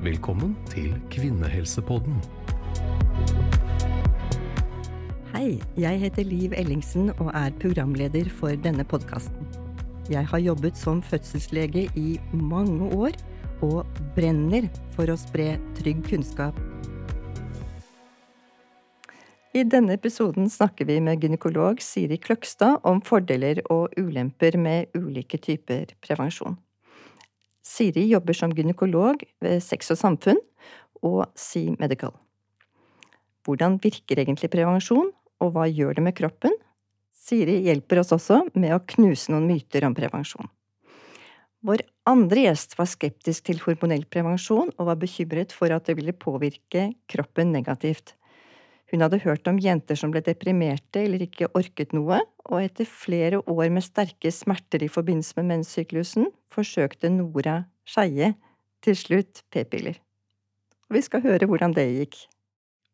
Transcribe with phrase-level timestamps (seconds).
[0.00, 2.14] Velkommen til Kvinnehelsepodden.
[5.34, 9.44] Hei, jeg heter Liv Ellingsen og er programleder for denne podkasten.
[10.08, 13.18] Jeg har jobbet som fødselslege i mange år
[13.60, 16.56] og brenner for å spre trygg kunnskap.
[19.52, 25.44] I denne episoden snakker vi med gynekolog Siri Kløgstad om fordeler og ulemper med ulike
[25.44, 26.56] typer prevensjon.
[27.70, 30.40] Siri jobber som gynekolog ved Sex og Samfunn
[31.06, 32.12] og Sea Medical.
[33.46, 36.56] Hvordan virker egentlig prevensjon, og hva gjør det med kroppen?
[37.14, 40.48] Siri hjelper oss også med å knuse noen myter om prevensjon.
[41.64, 46.16] Vår andre gjest var skeptisk til hormonell prevensjon og var bekymret for at det ville
[46.16, 48.14] påvirke kroppen negativt.
[48.90, 52.18] Hun hadde hørt om jenter som ble deprimerte eller ikke orket noe,
[52.50, 58.32] og etter flere år med sterke smerter i forbindelse med menssyklusen, forsøkte Nora Skeie
[58.82, 60.00] til slutt p-piller.
[60.90, 62.18] Vi skal høre hvordan det gikk.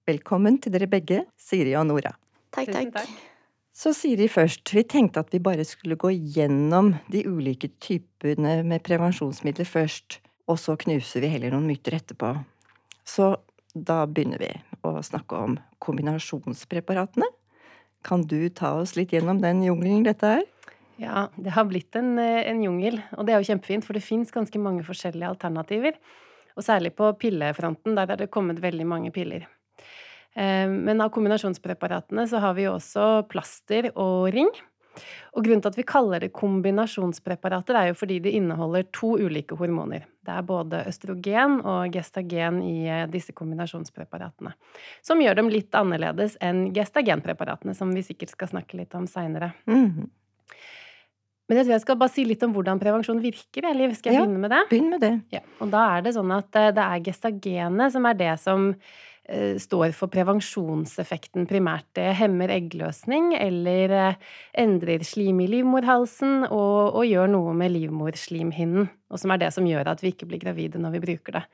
[0.07, 2.13] Velkommen til dere begge, Siri og Nora.
[2.53, 2.93] Takk, takk.
[2.99, 3.17] takk.
[3.77, 8.85] Så Siri først, vi tenkte at vi bare skulle gå gjennom de ulike typene med
[8.85, 12.35] prevensjonsmidler først, og så knuser vi heller noen myter etterpå.
[13.05, 13.35] Så
[13.77, 14.51] da begynner vi
[14.87, 17.29] å snakke om kombinasjonspreparatene.
[18.07, 20.45] Kan du ta oss litt gjennom den jungelen dette er?
[20.97, 24.03] Ja, det har blitt en, eh, en jungel, og det er jo kjempefint, for det
[24.03, 25.99] fins ganske mange forskjellige alternativer.
[26.57, 29.47] Og særlig på pillefronten, der er det kommet veldig mange piller.
[30.35, 34.49] Eh, Men av kombinasjonspreparatene så har vi jo også plaster og ring.
[35.37, 39.57] Og grunnen til at vi kaller det kombinasjonspreparater, er jo fordi de inneholder to ulike
[39.59, 40.05] hormoner.
[40.27, 44.55] Det er både østrogen og gestagen i eh, disse kombinasjonspreparatene.
[45.07, 49.53] Som gjør dem litt annerledes enn gestagenpreparatene, som vi sikkert skal snakke litt om seinere.
[49.67, 50.09] Mhm.
[51.47, 53.69] Men jeg tror jeg skal bare si litt om hvordan prevensjon virker.
[53.71, 54.25] Eller skal jeg Ja.
[54.27, 54.63] begynne med det?
[54.69, 55.13] Begynn med det.
[55.31, 55.41] Ja.
[55.61, 58.75] Og da er det sånn at eh, det er gestagenet som er det som
[59.59, 61.87] står for prevensjonseffekten primært.
[61.99, 64.21] Det hemmer eggløsning eller eh,
[64.63, 68.87] endrer slim i livmorhalsen og, og gjør noe med livmorslimhinnen.
[69.11, 71.45] Og som er det som gjør at vi ikke blir gravide når vi bruker det.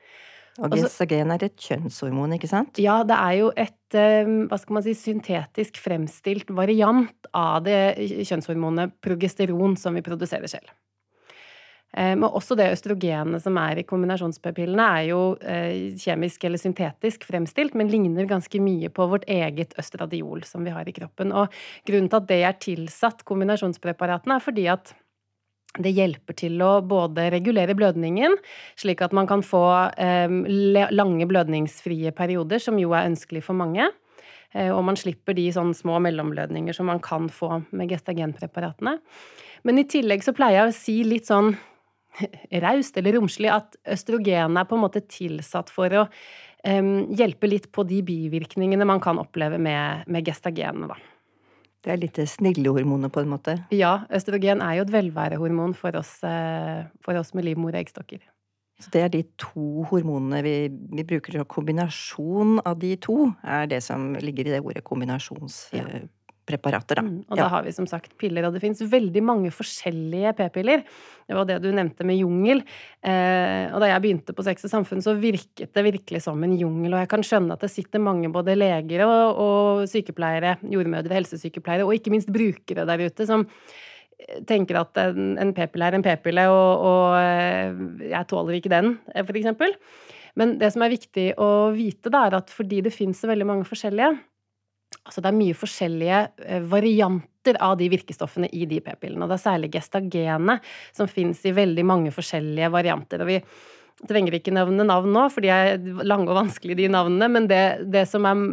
[0.59, 2.77] Og Altså- gestagen er et kjønnshormon, ikke sant?
[2.77, 7.97] Ja, det er jo et eh, hva skal man si, syntetisk fremstilt variant av det
[8.29, 10.69] kjønnshormonet progesteron som vi produserer selv.
[11.93, 17.27] Eh, Men også det østrogenet som er i kombinasjonspapillene, er jo eh, kjemisk eller syntetisk
[17.29, 21.31] fremstilt, men ligner ganske mye på vårt eget østradiol som vi har i kroppen.
[21.31, 21.53] Og
[21.87, 24.95] grunnen til at det er tilsatt kombinasjonspreparatene, er fordi at
[25.81, 28.35] det hjelper til å både regulere blødningen,
[28.77, 29.63] slik at man kan få
[29.97, 30.33] eh,
[30.93, 33.91] lange blødningsfrie perioder, som jo er ønskelig for mange.
[34.53, 38.99] Og man slipper de sånn små mellomblødninger som man kan få med gestagenpreparatene.
[39.65, 41.55] Men i tillegg så pleier jeg å si litt sånn
[42.65, 47.71] raust eller romslig at østrogen er på en måte tilsatt for å um, hjelpe litt
[47.73, 50.99] på de bivirkningene man kan oppleve med, med gestagenene, da.
[51.83, 53.57] Det er litt det snille hormonet, på en måte.
[53.75, 58.21] Ja, østrogen er jo et velværehormon for oss, eh, for oss med livmor og eggstokker.
[58.79, 61.41] Så det er de to hormonene vi, vi bruker.
[61.41, 64.83] Og kombinasjon av de to er det som ligger i det ordet
[65.75, 65.83] Ja.
[66.43, 67.01] Kombinasjonspreparater, da.
[67.01, 67.43] Mm, og Ja.
[67.43, 70.83] da har vi som sagt piller, og det finnes veldig mange forskjellige p-piller.
[71.27, 72.63] Det var det du nevnte med jungel.
[73.03, 76.57] Eh, og da jeg begynte på Sex og Samfunn, så virket det virkelig som en
[76.57, 76.93] jungel.
[76.93, 81.85] Og jeg kan skjønne at det sitter mange både leger og, og sykepleiere, jordmødre, helsesykepleiere,
[81.85, 83.47] og ikke minst brukere der ute, som
[84.19, 88.69] eh, tenker at en, en p-pille er en p-pille, og, og eh, jeg tåler ikke
[88.69, 89.73] den, eh, for eksempel.
[90.35, 93.45] Men det som er viktig å vite, da, er at fordi det finnes så veldig
[93.45, 94.17] mange forskjellige,
[95.03, 99.25] Altså det er mye forskjellige eh, varianter av de virkestoffene i de p-pillene.
[99.25, 103.23] Og det er særlig gestagenet som fins i veldig mange forskjellige varianter.
[103.23, 103.39] Og vi
[104.09, 107.29] trenger ikke nevne navn nå, for de er lange og vanskelige, de navnene.
[107.31, 108.45] Men det, det som er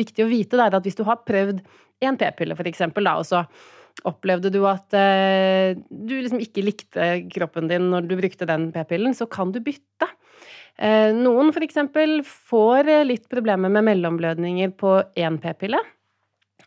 [0.00, 1.62] viktig å vite, er at hvis du har prøvd
[2.06, 3.44] en p-pille, for eksempel, og så
[4.06, 9.16] opplevde du at eh, du liksom ikke likte kroppen din når du brukte den p-pillen,
[9.16, 10.08] så kan du bytte.
[10.78, 15.80] Eh, Noen eksempel får eh, litt problemer med mellomblødninger på én p-pille.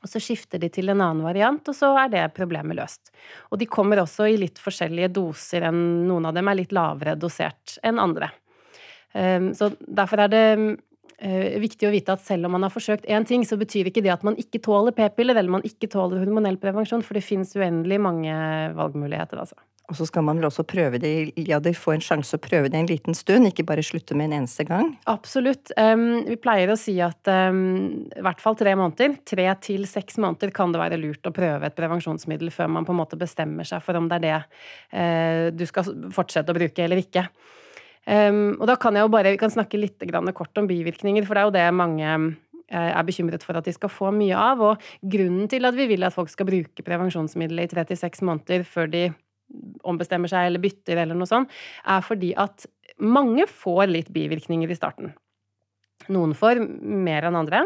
[0.03, 3.13] Og så skifter de til en annen variant, og så er det problemet løst.
[3.51, 7.15] Og de kommer også i litt forskjellige doser enn noen av dem er litt lavere
[7.15, 8.31] dosert enn andre.
[9.13, 10.45] Eh, Så derfor er det
[11.19, 14.03] eh, viktig å vite at selv om man har forsøkt én ting, så betyr ikke
[14.03, 17.56] det at man ikke tåler p-piller, eller man ikke tåler hormonell prevensjon, for det finnes
[17.56, 18.33] uendelig mange
[18.75, 19.56] valgmuligheter, altså.
[19.91, 22.69] Og så skal man vel også prøve det, ja, de få en sjanse å prøve
[22.71, 24.94] det en liten stund, ikke bare slutte med en eneste gang.
[25.12, 25.74] Absolutt.
[25.75, 30.21] Um, vi pleier å si at um, i hvert fall tre måneder, tre til seks
[30.24, 33.68] måneder, kan det være lurt å prøve et prevensjonsmiddel før man på en måte bestemmer
[33.68, 37.27] seg for om det er det uh, du skal fortsette å bruke eller ikke.
[38.07, 40.00] Um, og da kan jeg jo bare, vi kan snakke litt
[40.35, 42.07] kort om bivirkninger, for det er jo det mange
[42.74, 44.63] eh, er bekymret for at de skal få mye av.
[44.63, 48.24] Og grunnen til at vi vil at folk skal bruke prevensjonsmidler i tre til seks
[48.25, 49.06] måneder før de
[49.83, 51.51] ombestemmer seg eller bytter eller noe sånt,
[51.85, 52.65] er fordi at
[53.03, 55.13] mange får litt bivirkninger i starten.
[56.13, 57.65] Noen får mer enn andre.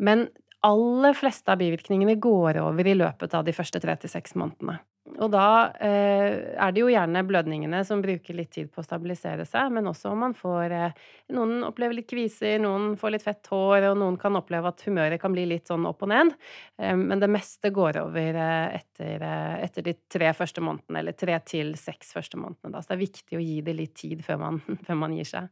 [0.00, 0.28] Men
[0.66, 4.80] aller fleste av bivirkningene går over i løpet av de første tre til seks månedene.
[5.18, 5.46] Og da
[5.82, 9.88] eh, er det jo gjerne blødningene som bruker litt tid på å stabilisere seg, men
[9.90, 11.00] også om man får eh,
[11.34, 15.20] Noen opplever litt kviser, noen får litt fett hår, og noen kan oppleve at humøret
[15.22, 16.32] kan bli litt sånn opp og ned.
[16.80, 21.18] Eh, men det meste går over eh, etter, eh, etter, de tre første månedene, eller
[21.18, 22.74] tre til seks første månedene.
[22.74, 22.82] Da.
[22.82, 25.50] Så det er viktig å gi det litt tid før man, før man gir seg.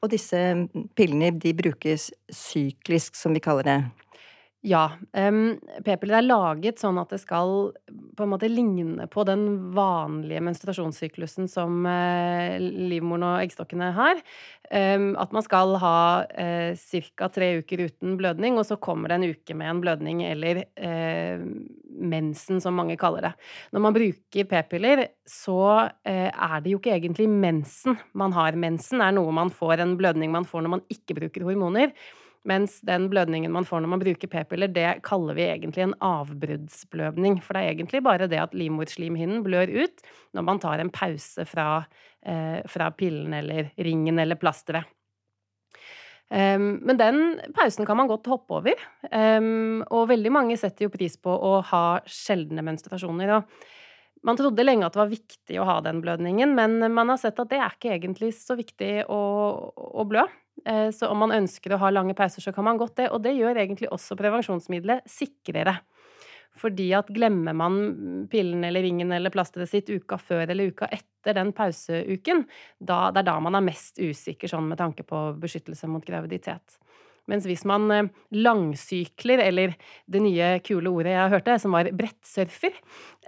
[0.00, 0.38] Og disse
[0.96, 3.80] pillene de brukes syklisk, som vi kaller det.
[4.60, 4.90] Ja.
[5.16, 5.54] Um,
[5.86, 11.48] p-piller er laget sånn at det skal på en måte ligne på den vanlige menstruasjonssyklusen
[11.48, 14.20] som uh, livmoren og eggstokkene har.
[14.68, 17.30] Um, at man skal ha uh, ca.
[17.32, 21.48] tre uker uten blødning, og så kommer det en uke med en blødning, eller uh,
[22.12, 23.34] mensen, som mange kaller det.
[23.72, 28.56] Når man bruker p-piller, så er det jo ikke egentlig mensen man har.
[28.58, 31.92] Mensen er noe man får, en blødning man får når man ikke bruker hormoner.
[32.48, 37.36] Mens den blødningen man får når man bruker p-piller, det kaller vi egentlig en avbruddsblødning.
[37.44, 40.00] For det er egentlig bare det at livmorslimhinnen blør ut
[40.36, 41.84] når man tar en pause fra,
[42.24, 44.88] eh, fra pillen eller ringen eller plasteret.
[46.30, 48.82] Um, men den pausen kan man godt hoppe over.
[49.10, 53.32] Um, og veldig mange setter jo pris på å ha sjeldne menstruasjoner.
[53.34, 57.18] Og man trodde lenge at det var viktig å ha den blødningen, men man har
[57.18, 59.20] sett at det er ikke egentlig så viktig å,
[59.74, 60.22] å blø.
[60.66, 63.08] Eh, så om man ønsker å ha lange pauser, så kan man godt det.
[63.14, 65.78] Og det gjør egentlig også prevensjonsmiddelet sikrere.
[66.60, 67.76] Fordi at glemmer man
[68.30, 72.42] pillen eller ringen eller plasteret sitt uka før eller uka etter den pauseuken,
[72.78, 76.80] da, det er da man er mest usikker sånn med tanke på beskyttelse mot graviditet.
[77.30, 79.76] Mens hvis man eh, langsykler, eller
[80.10, 82.74] det nye kule ordet jeg hørte, som var brettsurfer,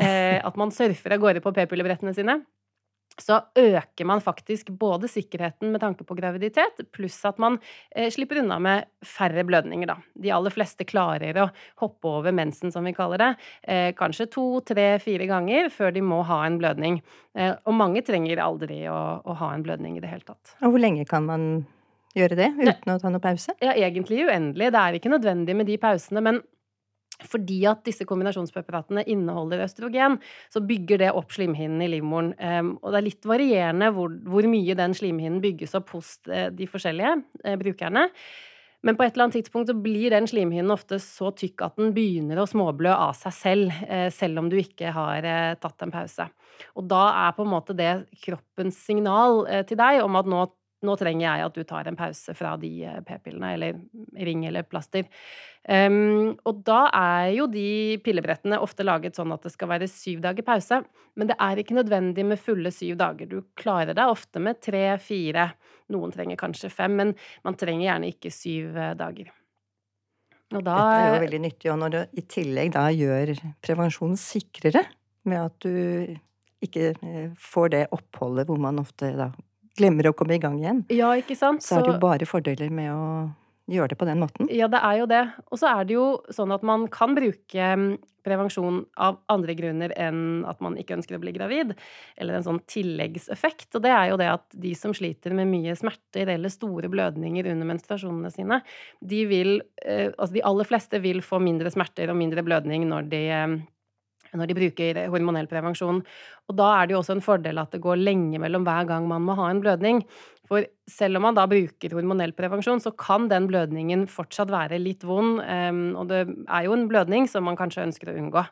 [0.03, 2.41] eh, at man surfer av gårde på p-pillebrettene sine,
[3.21, 7.59] så øker man faktisk både sikkerheten med tanke på graviditet, pluss at man
[7.91, 9.99] eh, slipper unna med færre blødninger, da.
[10.15, 11.49] De aller fleste klarer å
[11.83, 13.31] hoppe over mensen, som vi kaller det,
[13.67, 17.03] eh, kanskje to, tre, fire ganger før de må ha en blødning.
[17.37, 20.57] Eh, og mange trenger aldri å, å, ha en blødning i det hele tatt.
[20.63, 21.67] Og hvor lenge kan man
[22.17, 22.97] gjøre det uten Nei.
[22.97, 23.55] å ta noe pause?
[23.65, 24.73] Ja, egentlig uendelig.
[24.73, 26.43] Det er ikke nødvendig med de pausene, men
[27.29, 30.19] fordi at disse kombinasjonspreparatene inneholder østrogen,
[30.53, 32.33] så bygger det opp slimhinnen i livmoren.
[32.39, 36.49] Um, og det er litt varierende hvor, hvor mye den slimhinnen bygges opp hos uh,
[36.55, 38.09] de forskjellige uh, brukerne.
[38.83, 41.93] Men på et eller annet tidspunkt så blir den slimhinnen ofte så tykk at den
[41.95, 45.29] begynner å småblø av seg selv, uh, selv om du ikke har
[45.63, 46.27] tatt en pause.
[46.79, 47.93] Og da er på en måte det
[48.25, 50.43] kroppens signal til deg om at nå
[50.83, 53.81] nå trenger jeg at du tar en pause fra de eh, p-pillene, eller
[54.27, 55.07] ring eller plaster.
[55.63, 60.25] Um, og da er jo de pillebrettene ofte laget sånn at det skal være syv
[60.25, 60.81] dager pause.
[61.19, 63.31] Men det er ikke nødvendig med fulle syv dager.
[63.31, 65.53] Du klarer deg ofte med tre-fire.
[65.95, 67.15] Noen trenger kanskje fem, men
[67.47, 69.31] man trenger gjerne ikke syv eh, dager.
[70.53, 73.33] Da, Dette er jo veldig nyttig, og når du i tillegg da gjør
[73.65, 74.83] prevensjon sikrere
[75.25, 76.19] med at du
[76.63, 79.31] ikke eh, får det oppholdet hvor man ofte da
[79.79, 81.65] glemmer å komme i gang igjen, ja, ikke sant?
[81.65, 83.05] så er det jo bare fordeler med å
[83.71, 84.49] gjøre det på den måten.
[84.53, 85.23] Ja, det er jo det.
[85.51, 87.93] Og så er det jo sånn at man kan bruke mm,
[88.27, 91.75] prevensjon av andre grunner enn at man ikke ønsker å bli gravid,
[92.17, 93.71] eller en sånn tilleggseffekt.
[93.79, 97.49] Og det er jo det at de som sliter med mye smerter eller store blødninger
[97.53, 98.63] under menstruasjonene sine,
[99.01, 99.55] de vil
[99.85, 103.55] eh, Altså de aller fleste vil få mindre smerter og mindre blødning når de mm,
[104.39, 106.03] når de bruker hormonell prevensjon.
[106.49, 109.09] Og da er det jo også en fordel at det går lenge mellom hver gang
[109.11, 110.03] man må ha en blødning.
[110.49, 115.07] For selv om man da bruker hormonell prevensjon, så kan den blødningen fortsatt være litt
[115.09, 118.43] vond, ehm, og det er jo en blødning som man kanskje ønsker å unngå.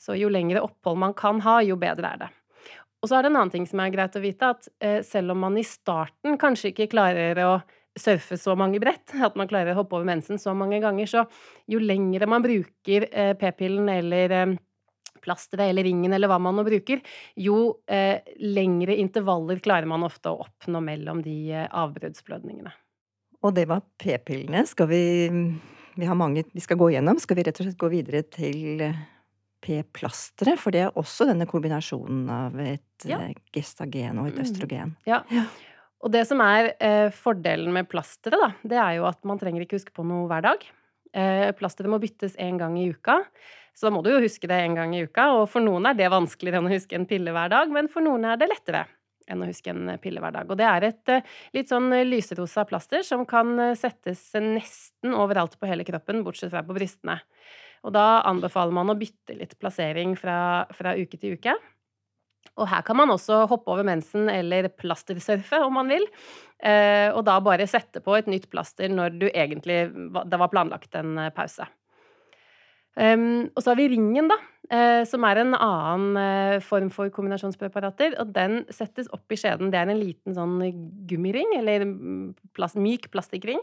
[0.00, 2.30] Så jo lengre opphold man kan ha, jo bedre er det.
[3.02, 5.34] Og så er det en annen ting som er greit å vite, at eh, selv
[5.34, 7.54] om man i starten kanskje ikke klarer å
[7.98, 11.26] surfe så mange brett, at man klarer å hoppe over mensen så mange ganger, så
[11.70, 14.36] jo lengre man bruker eh, p-pillen eller
[15.22, 17.02] ehm, plasteret eller ringen eller hva man nå bruker,
[17.36, 22.72] jo eh, lengre intervaller klarer man ofte å oppnå mellom de eh, avbruddsblødningene.
[23.42, 24.66] Og det var p-pillene.
[24.66, 25.02] Skal vi
[25.94, 27.18] Vi har mange vi skal gå gjennom.
[27.20, 29.02] Skal vi rett og slett gå videre til eh,
[29.60, 30.60] p-plasteret?
[30.60, 33.18] For det er også denne kombinasjonen av et ja.
[33.20, 34.44] Eh, gestagen og et mm.
[34.46, 34.96] østrogen.
[35.06, 35.22] Ja.
[35.30, 35.46] ja.
[36.02, 39.62] Og det som er eh, fordelen med plasteret, da, det er jo at man trenger
[39.62, 40.64] ikke huske på noe hver dag.
[41.12, 43.20] Eh, plasteret må byttes én gang i uka.
[43.72, 45.96] Så da må du jo huske det en gang i uka, og for noen er
[45.96, 48.86] det vanskeligere enn å huske en pille hver dag, men for noen er det lettere.
[49.30, 50.48] enn å huske en pille hver dag.
[50.50, 55.54] Og det er et eh, litt sånn lyserosa plaster som kan eh, settes nesten overalt
[55.60, 57.20] på hele kroppen, bortsett fra på brystene.
[57.86, 61.54] Og da anbefaler man å bytte litt plassering fra, fra uke til uke.
[62.58, 66.04] Og her kan man også hoppe over mensen eller plastersurfe om man vil.
[66.58, 69.86] Eh, og da bare sette på et nytt plaster når du egentlig
[70.26, 71.70] Det var planlagt en pause.
[72.92, 74.36] Um, og så har vi ringen, da,
[74.68, 78.18] uh, som er en annen uh, form for kombinasjonspreparater.
[78.20, 79.72] Og den settes opp i skjeden.
[79.72, 80.58] Det er en liten sånn
[81.08, 81.86] gummiring, eller
[82.56, 83.62] plast, myk plastikkring,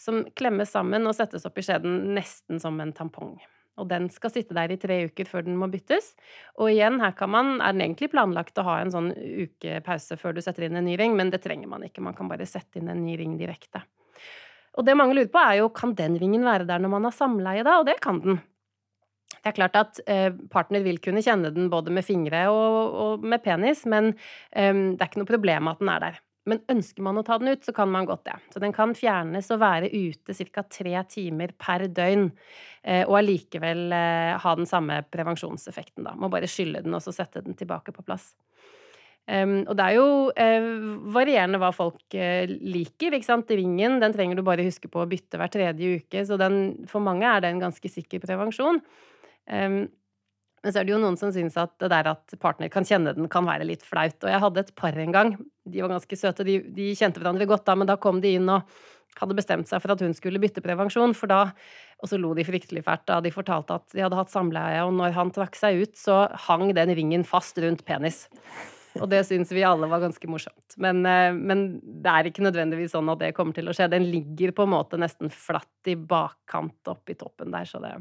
[0.00, 3.36] som klemmes sammen og settes opp i skjeden nesten som en tampong.
[3.76, 6.14] Og den skal sitte der i tre uker før den må byttes.
[6.60, 10.36] Og igjen, her kan man, er den egentlig planlagt å ha en sånn ukepause før
[10.36, 12.04] du setter inn en ny ring, men det trenger man ikke.
[12.04, 13.84] Man kan bare sette inn en ny ring direkte.
[14.76, 17.16] Og det mange lurer på, er jo kan den ringen være der når man har
[17.16, 17.78] samleie, da?
[17.80, 18.40] Og det kan den.
[19.46, 23.26] Det er klart at eh, partner vil kunne kjenne den både med fingre og, og
[23.26, 26.16] med penis, men um, det er ikke noe problem at den er der.
[26.46, 28.36] Men ønsker man å ta den ut, så kan man godt det.
[28.54, 30.62] Så den kan fjernes og være ute ca.
[30.70, 32.28] tre timer per døgn,
[32.86, 36.14] eh, og allikevel eh, ha den samme prevensjonseffekten, da.
[36.18, 38.32] Må bare skylle den og så sette den tilbake på plass.
[39.26, 40.10] Um, og det er jo
[41.10, 43.14] varierende hva folk liker.
[43.14, 43.50] ikke sant?
[43.50, 47.02] Ringen den trenger du bare huske på å bytte hver tredje uke, så den, for
[47.02, 48.82] mange er det en ganske sikker prevensjon.
[49.50, 49.86] Um,
[50.66, 53.12] men så er det jo noen som syns at det der at partner kan kjenne
[53.14, 54.16] den, kan være litt flaut.
[54.24, 55.32] Og jeg hadde et par en gang.
[55.62, 58.50] De var ganske søte, de, de kjente hverandre godt da, men da kom de inn
[58.50, 58.66] og
[59.16, 61.52] hadde bestemt seg for at hun skulle bytte prevensjon, for da
[62.02, 64.90] Og så lo de fryktelig fælt da de fortalte at de hadde hatt samleie, og
[64.98, 68.26] når han trakk seg ut, så hang den ringen fast rundt penis.
[69.00, 70.76] Og det syns vi alle var ganske morsomt.
[70.76, 73.88] Men, eh, men, det er ikke nødvendigvis sånn at det kommer til å skje.
[73.92, 77.94] Den ligger på en måte nesten flatt i bakkant oppi toppen der, så det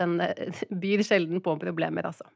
[0.00, 2.28] den eh, byr sjelden på problemer, altså.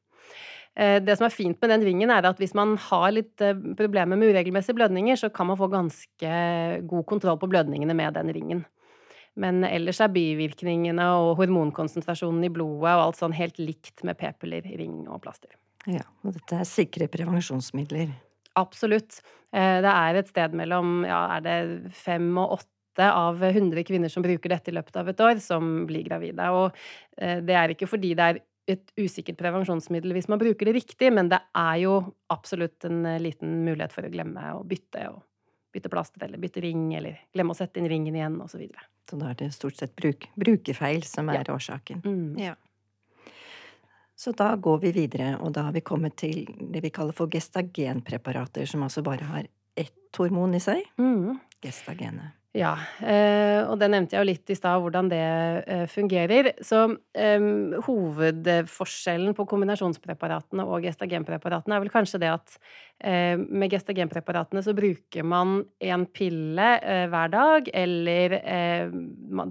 [0.74, 3.56] Eh, det som er fint med den ringen, er at hvis man har litt eh,
[3.78, 6.36] problemer med uregelmessige blødninger, så kan man få ganske
[6.88, 8.64] god kontroll på blødningene med den ringen.
[9.32, 14.66] Men ellers er bivirkningene og hormonkonsentrasjonen i blodet og alt sånn helt likt med p-piller,
[14.76, 15.54] ring og plaster.
[15.88, 18.12] Ja, og dette er sikre prevensjonsmidler.
[18.60, 19.22] Absolutt.
[19.52, 21.56] Det er et sted mellom ja, er det
[21.96, 22.68] fem og åtte
[23.00, 26.48] av 100 kvinner som bruker dette i løpet av et år, som blir gravide.
[26.52, 26.76] Og
[27.16, 31.10] eh, det er ikke fordi det er et usikkert prevensjonsmiddel hvis man bruker det riktig,
[31.14, 31.98] men det er jo
[32.32, 35.22] absolutt en eh, liten mulighet for å glemme å bytte, og
[35.72, 38.54] bytte plaster eller bytte ring, eller glemme å sette inn ringen igjen, osv.
[38.54, 38.84] Så, videre.
[39.08, 41.56] så da er det stort sett bruk, brukerfeil som er ja.
[41.56, 42.04] årsaken.
[42.04, 42.36] Mm.
[42.42, 42.58] Ja.
[44.22, 47.32] Så da går vi videre, og da har vi kommet til det vi kaller for
[47.32, 50.84] gestagenpreparater, som altså bare har ett hormon i seg.
[51.00, 51.40] Mm.
[51.64, 52.36] Gestagenet.
[52.52, 55.20] Ja, eh, og det nevnte jeg jo litt i stad, hvordan det
[55.72, 56.50] eh, fungerer.
[56.60, 57.46] Så um,
[57.86, 62.58] hovedforskjellen på kombinasjonspreparatene og gestagenpreparatene er vel kanskje det at
[63.02, 66.66] med gestagenpreparatene så bruker man en pille
[67.10, 68.36] hver dag, eller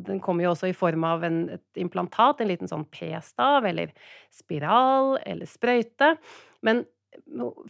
[0.08, 3.92] Den kommer jo også i form av en, et implantat, en liten sånn p-stav, eller
[4.32, 6.14] spiral, eller sprøyte.
[6.64, 6.86] Men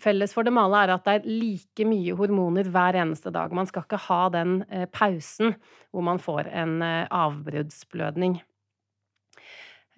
[0.02, 3.54] felles for dem alle er at det er like mye hormoner hver eneste dag.
[3.56, 5.56] Man skal ikke ha den eh, pausen
[5.92, 8.40] hvor man får en eh, avbruddsblødning.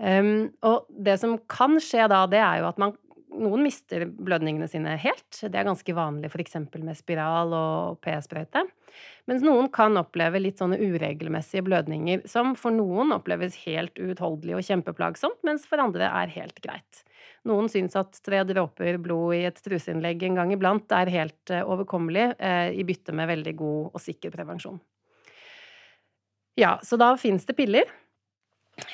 [0.04, 2.96] Um, og det som kan skje da, det er jo at man
[3.34, 5.40] noen mister blødningene sine helt.
[5.42, 6.58] Det er ganske vanlig f.eks.
[6.76, 8.66] med spiral og p-sprøyte.
[9.30, 14.68] Mens noen kan oppleve litt sånne uregelmessige blødninger som for noen oppleves helt uutholdelig og
[14.68, 17.04] kjempeplagsomt, mens for andre er helt greit.
[17.50, 21.66] Noen syns at tre dråper blod i et truseinnlegg en gang iblant er helt eh,
[21.68, 24.80] overkommelig, eh, i bytte med veldig god og sikker prevensjon.
[26.60, 27.84] Ja, så da fins det piller.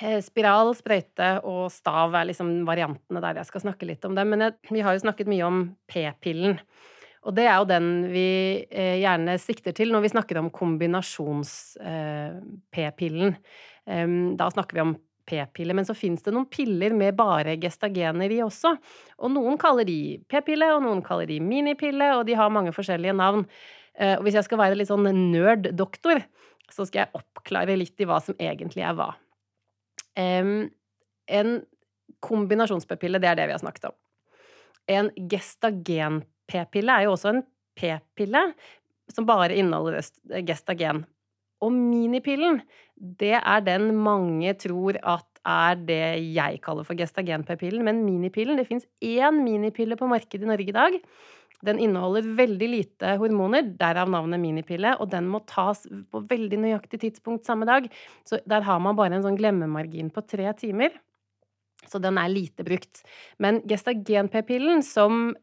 [0.02, 4.28] Eh, spiral, sprøyte og stav er liksom variantene der jeg skal snakke litt om dem.
[4.34, 4.42] Men
[4.72, 5.58] vi har jo snakket mye om
[5.92, 6.54] p-pillen.
[7.28, 8.30] Og det er jo den vi
[8.72, 13.30] gjerne sikter til når vi snakker om kombinasjons-p-pillen.
[13.86, 14.08] Eh,
[14.40, 14.94] da snakker vi om
[15.30, 18.74] p-pille, men så fins det noen piller med bare gestagener i også.
[19.22, 23.16] Og noen kaller de p-pille, og noen kaller de minipille, og de har mange forskjellige
[23.18, 23.46] navn.
[23.94, 26.24] Eh, og hvis jeg skal være litt sånn nerd-doktor,
[26.70, 29.14] så skal jeg oppklare litt i hva som egentlig er hva.
[30.20, 31.54] En
[32.26, 33.96] kombinasjons-p-pille, det er det vi har snakket om.
[34.90, 37.44] En gestagen-p-pille er jo også en
[37.78, 38.44] p-pille
[39.14, 40.02] som bare inneholder
[40.46, 41.04] gestagen.
[41.66, 42.62] Og minipillen,
[42.96, 46.04] det er den mange tror at er det
[46.36, 47.84] jeg kaller for gestagen-p-pillen.
[47.86, 50.98] Men minipillen, det fins én minipille på markedet i Norge i dag.
[51.66, 57.02] Den inneholder veldig lite hormoner, derav navnet minipille, og den må tas på veldig nøyaktig
[57.02, 57.90] tidspunkt samme dag.
[58.28, 60.96] Så der har man bare en sånn glemmemargin på tre timer.
[61.90, 63.04] Så den er lite brukt.
[63.42, 65.34] Men gestagen-p-pillen, som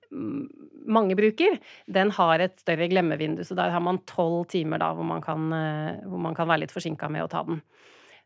[0.86, 1.58] mange bruker,
[1.90, 3.42] den har et større glemmevindu.
[3.44, 6.64] Så der har man tolv timer da hvor man, kan, eh, hvor man kan være
[6.64, 7.60] litt forsinka med å ta den.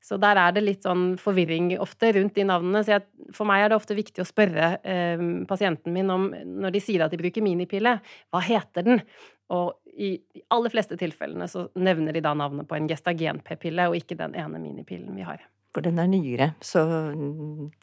[0.00, 2.80] Så der er det litt sånn forvirring ofte rundt de navnene.
[2.84, 3.04] Så jeg,
[3.36, 7.04] for meg er det ofte viktig å spørre eh, pasienten min om, når de sier
[7.04, 7.98] at de bruker minipille,
[8.32, 9.04] hva heter den?
[9.52, 13.98] Og i de aller fleste tilfellene så nevner de da navnet på en gestagen-p-pille, og
[13.98, 15.42] ikke den ene minipillen vi har
[15.74, 16.48] for den er nyere.
[16.64, 16.82] Så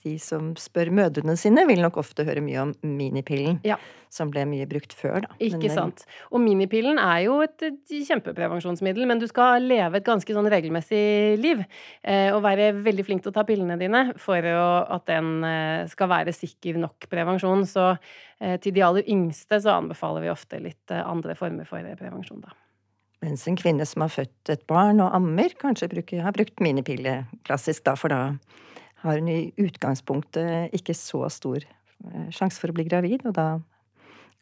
[0.04, 3.78] de som spør mødrene sine, vil nok ofte høre mye om minipillen, ja.
[4.14, 5.32] som ble mye brukt før, da.
[5.40, 6.04] Ikke men, sant.
[6.32, 11.02] Og minipillen er jo et kjempeprevensjonsmiddel, men du skal leve et ganske sånn regelmessig
[11.40, 11.64] liv.
[12.04, 16.12] Eh, og være veldig flink til å ta pillene dine for at den eh, skal
[16.12, 17.64] være sikker nok prevensjon.
[17.70, 22.44] Så eh, til de aller yngste så anbefaler vi ofte litt andre former for prevensjon,
[22.44, 22.56] da.
[23.26, 27.24] Mens en kvinne som har født et barn og ammer, kanskje bruker, har brukt minipille
[27.48, 28.22] klassisk, da, for da
[29.04, 33.48] har hun i utgangspunktet ikke så stor eh, sjanse for å bli gravid, og da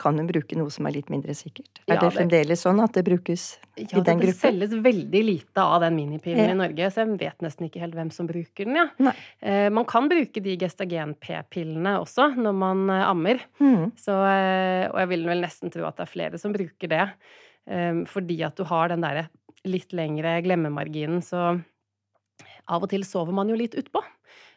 [0.02, 1.80] kan hun bruke noe som er litt mindre sikkert.
[1.86, 3.46] Er ja, det, det fremdeles sånn at det brukes
[3.78, 4.26] ja, i den gruppen?
[4.28, 6.52] Ja, det selges veldig lite av den minipillen ja.
[6.52, 9.16] i Norge, så jeg vet nesten ikke helt hvem som bruker den, ja.
[9.40, 13.96] Eh, man kan bruke de gestagen-p-pillene også når man eh, ammer, mm.
[14.02, 17.06] så, eh, og jeg vil vel nesten tro at det er flere som bruker det.
[17.70, 19.28] Ehm, fordi at du har den derre
[19.66, 21.56] litt lengre glemmemarginen, så
[22.66, 24.04] av og til sover man jo litt utpå.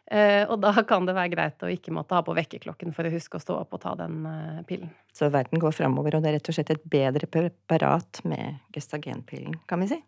[0.09, 3.13] Uh, og da kan det være greit å ikke måtte ha på vekkerklokken for å
[3.13, 4.89] huske å stå opp og ta den uh, pillen.
[5.13, 9.59] Så verden går framover, og det er rett og slett et bedre preparat med gestagenpillen,
[9.69, 10.01] kan vi si?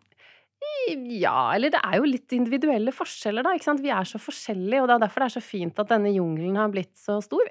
[1.21, 3.53] Ja, eller det er jo litt individuelle forskjeller, da.
[3.53, 3.83] ikke sant?
[3.85, 6.57] Vi er så forskjellige, og det er derfor det er så fint at denne jungelen
[6.57, 7.45] har blitt så stor.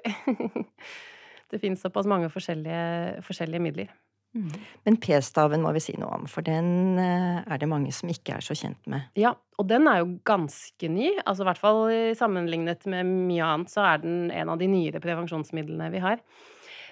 [1.51, 3.93] det finnes såpass mange forskjellige, forskjellige midler.
[4.31, 4.51] Mm.
[4.87, 8.37] Men p-staven må vi si noe om, for den eh, er det mange som ikke
[8.37, 9.09] er så kjent med.
[9.19, 11.11] Ja, og den er jo ganske ny.
[11.25, 11.81] Altså i hvert fall
[12.17, 16.23] sammenlignet med mye annet, så er den en av de nyere prevensjonsmidlene vi har.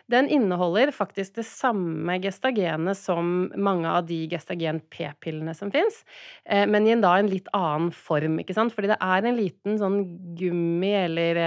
[0.09, 6.01] Den inneholder faktisk det samme gestagenet som mange av de gestagen-p-pillene som fins,
[6.45, 8.73] eh, men i en da en litt annen form, ikke sant?
[8.73, 10.01] Fordi det er en liten sånn
[10.39, 11.43] gummi eller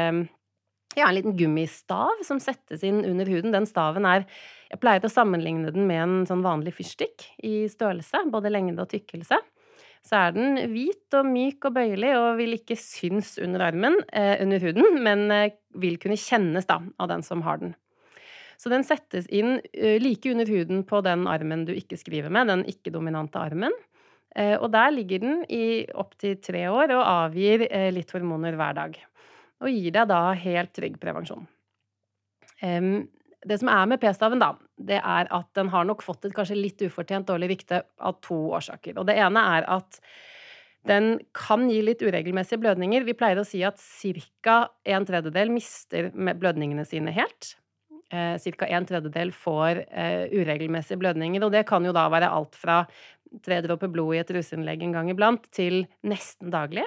[0.95, 3.53] eh, ja, en liten gummistav som settes inn under huden.
[3.55, 4.27] Den staven er
[4.73, 8.89] Jeg pleier å sammenligne den med en sånn vanlig fyrstikk i størrelse, både lengde og
[8.89, 9.37] tykkelse.
[10.03, 14.41] Så er den hvit og myk og bøyelig og vil ikke synes under armen, eh,
[14.43, 17.77] under huden, men eh, vil kunne kjennes da av den som har den.
[18.59, 22.51] Så den settes inn eh, like under huden på den armen du ikke skriver med,
[22.51, 23.75] den ikke-dominante armen.
[24.33, 28.79] Uh, og der ligger den i opptil tre år og avgir uh, litt hormoner hver
[28.79, 28.95] dag
[29.63, 31.47] og gir deg da helt trygg prevensjon.
[33.43, 36.59] det som er med p-staven, da, det er at den har nok fått et kanskje
[36.59, 38.99] litt ufortjent dårlig rykte av to årsaker.
[39.01, 39.99] Og det ene er at
[40.89, 43.05] den kan gi litt uregelmessige blødninger.
[43.07, 43.79] Vi pleier å si at
[44.43, 44.57] ca.
[44.85, 47.55] en tredjedel mister blødningene sine helt.
[48.13, 48.67] Eh, ca.
[48.67, 52.83] en tredjedel får eh, uregelmessige blødninger, og det kan jo da være alt fra
[53.43, 56.85] tre dråper blod i et ruseinnlegg en gang iblant til nesten daglig.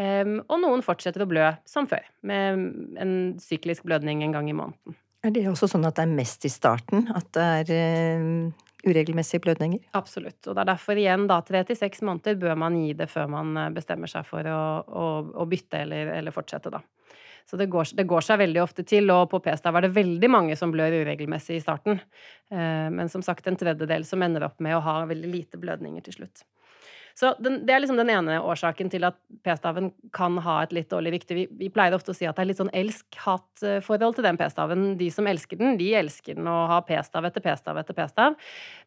[0.00, 4.56] Um, og noen fortsetter å blø som før, med en syklisk blødning en gang i
[4.56, 4.96] måneden.
[5.20, 9.42] Er det også sånn at det er mest i starten at det er uh, uregelmessige
[9.44, 9.82] blødninger?
[9.92, 10.40] Absolutt.
[10.46, 13.28] Og det er derfor igjen, da, tre til seks måneder bør man gi det før
[13.32, 15.04] man eh, bestemmer seg for å, å,
[15.42, 16.80] å bytte eller, eller, fortsette, da.
[17.50, 20.28] Så det går, det går, seg veldig ofte til, og på p-stav er det veldig
[20.30, 21.98] mange som blør uregelmessig i starten.
[22.52, 26.06] Uh, men som sagt en tredjedel som ender opp med å ha veldig lite blødninger
[26.06, 26.44] til slutt.
[27.20, 30.88] Så den, det er liksom den ene årsaken til at p-staven kan ha et litt
[30.88, 31.36] dårlig rykte.
[31.36, 34.86] Vi, vi, pleier ofte å si at det er litt sånn elsk-hat-forhold til den p-staven.
[34.96, 38.38] De som elsker den, de elsker den og har p-stav etter p-stav etter p-stav.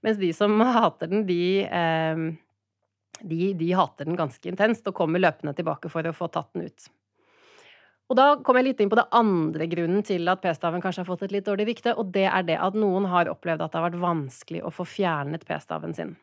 [0.02, 2.26] Mens de som hater den, de, eh,
[3.22, 6.72] de, de hater den ganske intenst og kommer løpende tilbake for å få tatt den
[6.72, 6.90] ut.
[8.10, 11.12] Og da kom jeg litt inn på det andre grunnen til at p-staven kanskje har
[11.14, 13.80] fått et litt dårlig rykte, og det er det at noen har opplevd at det
[13.80, 16.18] har vært vanskelig å få fjernet p-staven sin.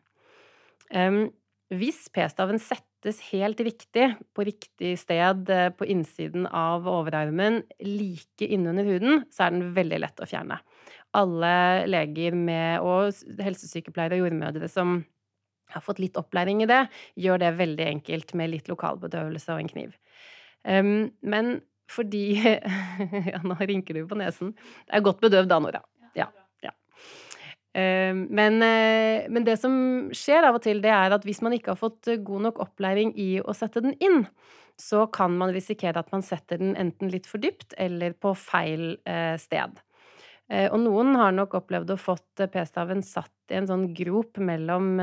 [0.91, 1.29] Um,
[1.71, 8.87] hvis p-staven settes helt riktig, på riktig sted eh, på innsiden av overarmen, like innunder
[8.87, 10.59] huden, så er den veldig lett å fjerne.
[11.17, 11.55] Alle
[11.87, 15.01] leger med, og helsesykepleiere og jordmødre som
[15.71, 16.85] har fått litt opplæring i det,
[17.19, 19.93] gjør det veldig enkelt med litt lokalbedøvelse og en kniv.
[20.67, 21.53] Men
[21.91, 22.25] fordi
[23.31, 24.53] Ja, nå rynker du på nesen.
[24.87, 25.83] Det er godt bedøvd da, Nora.
[27.73, 27.81] Ja.
[27.81, 31.53] Eh, men, eh, men, det som skjer av og til, det er at hvis man
[31.55, 34.25] ikke har fått eh, god nok opplæring i å sette den inn,
[34.79, 38.95] så kan man risikere at man setter den enten litt for dypt eller på feil
[39.37, 39.75] sted.
[40.49, 44.95] Og noen har nok opplevd å fått p-staven satt i en sånn grop mellom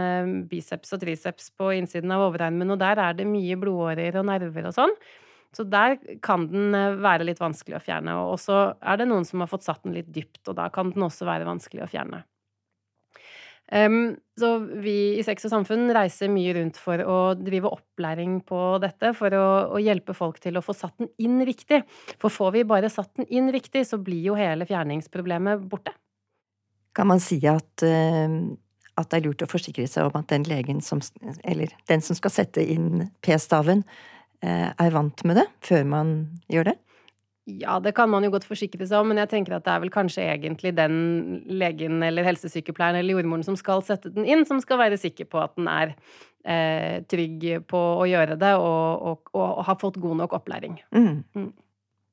[0.50, 4.66] biceps og triceps på innsiden av overarmen, og der er det mye blodårer og nerver
[4.72, 4.96] og sånn.
[5.56, 8.16] Så der kan den eh, være litt vanskelig å fjerne.
[8.28, 10.92] Og så er det noen som har fått satt den litt dypt, og da kan
[10.92, 12.24] den også være vanskelig å fjerne.
[13.68, 18.60] Um, så vi i Sex og Samfunn reiser mye rundt for å drive opplæring på
[18.80, 21.82] dette, for å, å, hjelpe folk til å få satt den inn riktig.
[22.16, 25.92] For får vi bare satt den inn riktig, så blir jo hele fjerningsproblemet borte.
[26.96, 28.38] Kan man si at, uh,
[28.96, 31.04] at det er lurt å forsikre seg om at den legen som
[31.44, 33.84] Eller den som skal sette inn p-staven,
[34.46, 36.16] uh, er vant med det før man
[36.48, 36.78] gjør det?
[37.48, 39.80] Ja, det kan man jo godt forsikre seg om, men jeg tenker at det er
[39.80, 40.96] vel kanskje egentlig den
[41.48, 45.40] legen eller helsesykepleieren eller jordmoren som skal sette den inn, som skal være sikker på
[45.40, 45.94] at den er
[46.44, 50.76] eh, trygg på å gjøre det og, og, og, har fått god nok opplæring.
[50.92, 51.24] Mm.
[51.38, 51.52] Mm.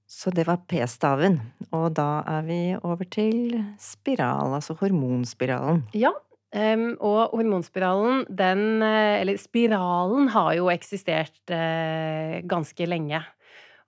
[0.07, 1.41] Så det var p-staven,
[1.73, 5.83] og da er vi over til spiral, altså hormonspiralen.
[5.97, 6.13] Ja,
[6.55, 13.19] Um, og hormonspiralen, den eh, Eller spiralen har jo eksistert uh, ganske lenge.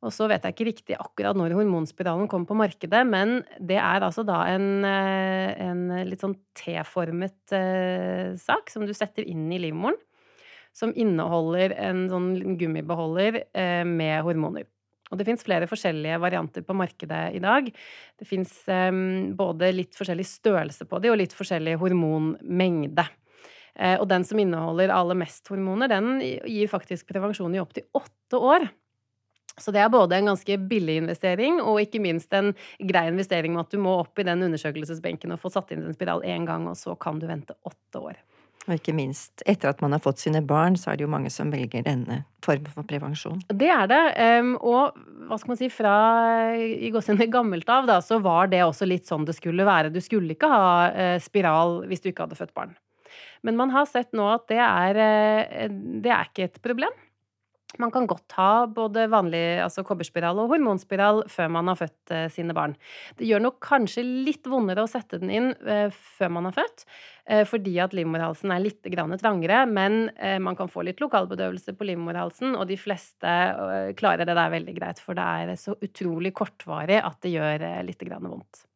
[0.05, 4.05] Og så vet jeg ikke riktig akkurat når hormonspiralen kom på markedet, men det er
[4.05, 9.61] altså da en, eh, en litt sånn T-formet eh, sak som du setter inn i
[9.65, 9.97] livmoren.
[10.77, 14.67] Som inneholder en sånn gummibeholder eh, med hormoner.
[15.09, 17.69] Og det fins flere forskjellige varianter på markedet i dag.
[18.19, 18.51] Det fins
[19.39, 23.05] både litt forskjellig størrelse på de, og litt forskjellig hormonmengde.
[24.01, 28.67] Og den som inneholder aller mest hormoner, den gir faktisk prevensjon i opptil åtte år.
[29.57, 33.65] Så det er både en ganske billig investering og ikke minst en grei investering med
[33.65, 36.67] at du må opp i den undersøkelsesbenken og få satt inn en spiral én gang,
[36.69, 38.19] og så kan du vente åtte år.
[38.67, 41.31] Og ikke minst, etter at man har fått sine barn, så er det jo mange
[41.31, 43.39] som velger denne formen for prevensjon.
[43.47, 44.01] Det er det.
[44.59, 45.93] Og hva skal man si, fra
[46.59, 49.93] i gåsehudene gammelt av, da, så var det også litt sånn det skulle være.
[49.95, 52.75] Du skulle ikke ha eh, spiral hvis du ikke hadde født barn.
[53.47, 55.67] Men man har sett nå at det er, eh,
[56.03, 56.91] det er ikke et problem.
[57.75, 62.29] Man kan godt ha både vanlig altså kobberspiral og hormonspiral før man har født eh,
[62.31, 62.77] sine barn.
[63.19, 66.85] Det gjør nok kanskje litt vondere å sette den inn eh, før man har født,
[67.27, 70.07] eh, fordi at livmorhalsen er litt trangere, men
[70.43, 73.33] man kan få litt lokalbedøvelse på livmorhalsen, og de fleste
[73.99, 78.07] klarer det der veldig greit, for det er så utrolig kortvarig at det gjør litt
[78.07, 78.66] vondt.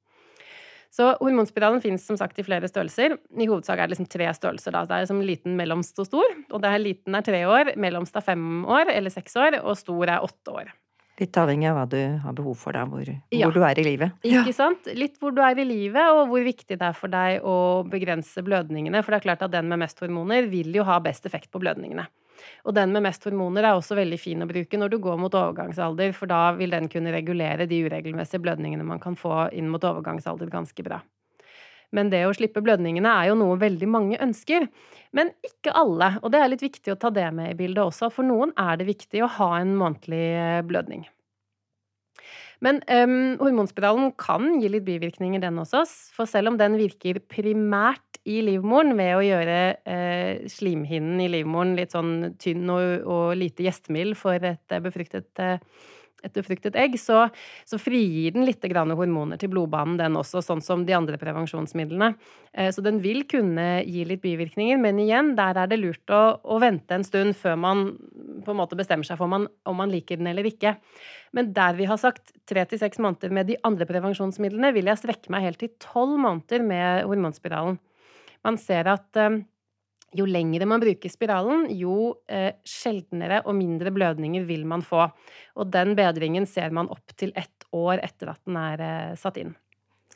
[0.92, 3.16] Så hormonspiralen finnes som sagt i flere størrelser.
[3.16, 4.76] I hovedsak er det liksom tre størrelser.
[4.76, 4.84] Da.
[4.90, 6.36] Det er liksom liten, mellomst og stor.
[6.52, 9.80] Og det er liten er tre år, mellomst er fem år eller seks år, og
[9.80, 10.74] stor er åtte år.
[11.22, 13.46] Litt avhengig av hva du har behov for, da, hvor, ja.
[13.46, 14.16] hvor du er i livet.
[14.26, 14.88] Ikke sant.
[14.98, 17.56] Litt hvor du er i livet, og hvor viktig det er for deg å
[17.88, 19.04] begrense blødningene.
[19.06, 21.62] For det er klart at den med mest hormoner vil jo ha best effekt på
[21.62, 22.08] blødningene.
[22.66, 25.38] Og den med mest hormoner er også veldig fin å bruke når du går mot
[25.38, 29.84] overgangsalder, for da vil den kunne regulere de uregelmessige blødningene man kan få inn mot
[29.88, 31.02] overgangsalder ganske bra.
[31.92, 34.68] Men det å slippe blødningene er jo noe veldig mange ønsker.
[35.16, 38.12] Men ikke alle, og det er litt viktig å ta det med i bildet også.
[38.16, 41.04] For noen er det viktig å ha en månedlig eh, blødning.
[42.62, 45.82] Men um, hormonspiralen kan gi litt bivirkninger, den også.
[46.14, 49.58] For selv om den virker primært i livmoren ved å gjøre
[49.90, 55.58] eh, slimhinnen i livmoren litt sånn tynn og, og lite gjestmild for et befruktet eh,
[56.26, 57.26] et befruktet egg, så,
[57.68, 62.14] så, frigir den litt hormoner til blodbanen, den også, sånn som de andre prevensjonsmidlene.
[62.54, 66.40] Eh, så den vil kunne gi litt bivirkninger, men igjen, der er det lurt å,
[66.44, 67.86] å vente en stund før man
[68.46, 70.76] på en måte bestemmer seg for om man, om man liker den eller ikke.
[71.36, 75.02] Men der vi har sagt tre til seks måneder med de andre prevensjonsmidlene, vil jeg
[75.02, 77.80] strekke meg helt til tolv måneder med hormonspiralen.
[78.46, 79.42] Man ser at eh,
[80.16, 85.08] jo lengre man bruker spiralen, jo eh, sjeldnere og mindre blødninger vil man få.
[85.60, 89.40] Og den bedringen ser man opp til ett år etter at den er eh, satt
[89.42, 89.54] inn.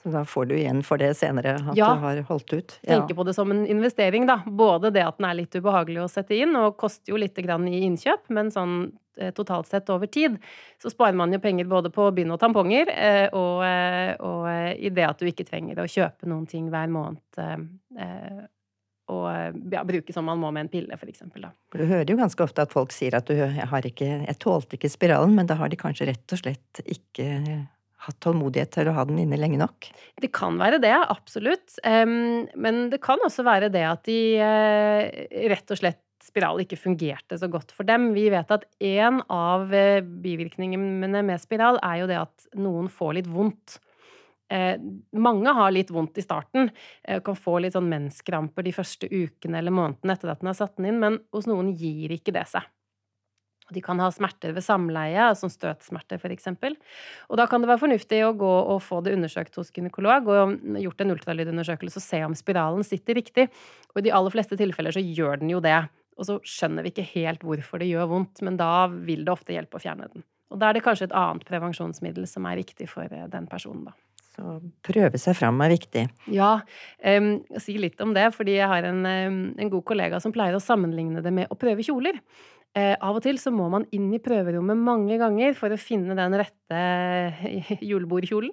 [0.01, 2.75] Så da får du igjen for det senere, at ja, du har holdt ut?
[2.84, 2.99] Ja.
[2.99, 4.41] Tenker på det som en investering, da.
[4.45, 7.65] Både det at den er litt ubehagelig å sette inn, og koster jo lite grann
[7.71, 8.75] i innkjøp, men sånn
[9.17, 10.36] eh, totalt sett over tid,
[10.84, 12.91] så sparer man jo penger både på bind og tamponger,
[13.31, 13.63] og,
[14.27, 17.39] og i det at du ikke trenger å kjøpe noen ting hver måned
[19.12, 22.63] og ja, bruke som man må med en pille, eksempel, du hører jo ganske ofte
[22.65, 25.78] at folk sier at du har ikke Jeg tålte ikke spiralen, men da har de
[25.78, 27.28] kanskje rett og slett ikke
[28.06, 29.89] hatt tålmodighet til å ha den inne lenge nok?
[30.22, 31.78] Det kan være det, absolutt.
[31.86, 37.38] Men det kan også være det at de eh, rett og slett spiral ikke fungerte
[37.38, 38.12] så godt for dem.
[38.15, 43.20] Vi vet at en av eh, bivirkningene med spiral er jo det at noen får
[43.20, 43.80] litt vondt.
[44.53, 44.77] Eh,
[45.17, 46.69] mange har litt vondt i starten,
[47.03, 50.58] eh, kan få litt sånn menskramper de første ukene eller månedene etter at den har
[50.60, 52.67] satt den inn, men hos noen gir ikke det seg.
[53.73, 56.51] De kan ha smerter ved samleie, som støtsmerter f.eks.
[57.29, 60.53] Og da kan det være fornuftig å gå og få det undersøkt hos gynekolog og
[60.84, 63.47] gjort en ultralydundersøkelse og se om spiralen sitter riktig.
[63.95, 65.79] Og i de aller fleste tilfeller så gjør den jo det.
[66.15, 69.58] Og så skjønner vi ikke helt hvorfor det gjør vondt, men da vil det ofte
[69.58, 70.23] hjelpe å fjerne den.
[70.53, 73.89] Og da er det kanskje et annet prevensjonsmiddel som er riktig for eh, den personen,
[73.89, 73.97] da.
[74.36, 76.08] Så prøve seg fram er viktig.
[76.34, 76.58] Ja,
[77.08, 77.30] um,
[77.62, 81.24] si litt om det, fordi jeg har en, en, god kollega som pleier å sammenligne
[81.24, 82.19] det med å prøve kjoler.
[82.76, 86.17] Uh, av og til så må man inn i prøverommet mange ganger for å finne
[86.17, 86.82] den rette
[87.89, 88.52] julebordkjolen.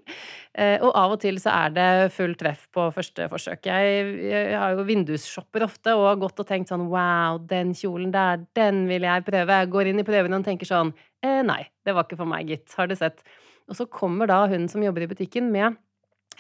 [0.55, 3.67] Uh, og av og til så er det full treff på første forsøk.
[3.67, 8.47] Jeg, har jo vindusshopper ofte og har gått og tenkt sånn wow, den kjolen der,
[8.55, 9.63] den vil jeg prøve.
[9.65, 10.95] Jeg går inn i prøven og tenker sånn
[11.27, 12.71] eh, nei, det var ikke for meg, gitt.
[12.79, 13.27] Har du sett?
[13.71, 15.79] Og så kommer da hun som jobber i butikken med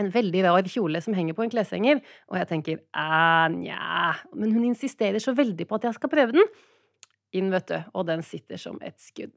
[0.00, 2.78] en veldig rar kjole som henger på en kleshenger, og jeg tenker
[3.52, 6.48] nja Men hun insisterer så veldig på at jeg skal prøve den.
[7.32, 9.32] Inn, vet du, og den sitter som et skudd.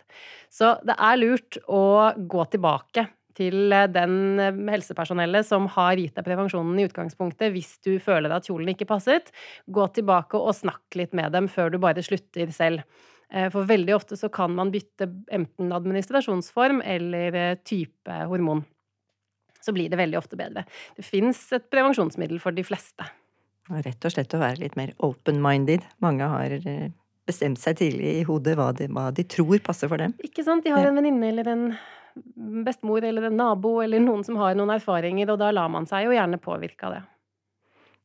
[0.52, 4.39] Så det er lurt å gå tilbake til den
[4.71, 9.32] helsepersonellet som har gitt deg prevensjonen i utgangspunktet, hvis du føler at kjolen ikke passet.
[9.67, 12.84] Gå tilbake og snakk litt med dem før du bare slutter selv.
[13.32, 18.64] Eh, for veldig ofte så kan man bytte enten administrasjonsform eller eh, type hormon.
[19.62, 20.66] Så blir det veldig ofte bedre.
[20.98, 23.08] Det fins et prevensjonsmiddel for de fleste.
[23.66, 25.88] Rett og slett å være litt mer open-minded.
[26.06, 26.92] Mange har eh,
[27.26, 30.14] bestemt seg tidlig i hodet hva de, hva de tror passer for dem.
[30.26, 30.66] Ikke sant.
[30.66, 31.66] De har en venninne eller en
[32.66, 36.06] bestemor eller en nabo eller noen som har noen erfaringer, og da lar man seg
[36.08, 37.02] jo gjerne påvirke av det.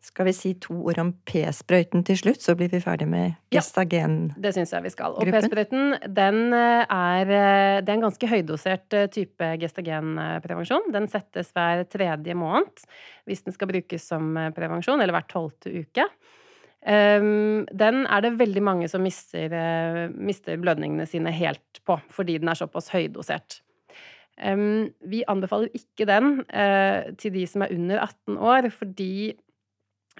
[0.00, 4.14] Skal vi si to ord om P-sprøyten til slutt, så blir vi ferdig med gestagen?
[4.32, 5.12] Ja, det syns jeg vi skal.
[5.12, 10.88] Og P-sprøyten, den eh, er, eh, det er en ganske høydosert eh, type gestagenprevensjon.
[10.94, 12.80] Den settes hver tredje måned
[13.28, 16.08] hvis den skal brukes som prevensjon, eller hver tolvte uke.
[16.88, 19.52] Ehm, den er det veldig mange som mister,
[20.16, 23.60] mister blødningene sine helt på, fordi den er såpass høydosert.
[24.40, 26.40] Ehm, vi anbefaler ikke den
[27.20, 29.36] til de som er under 18 år, fordi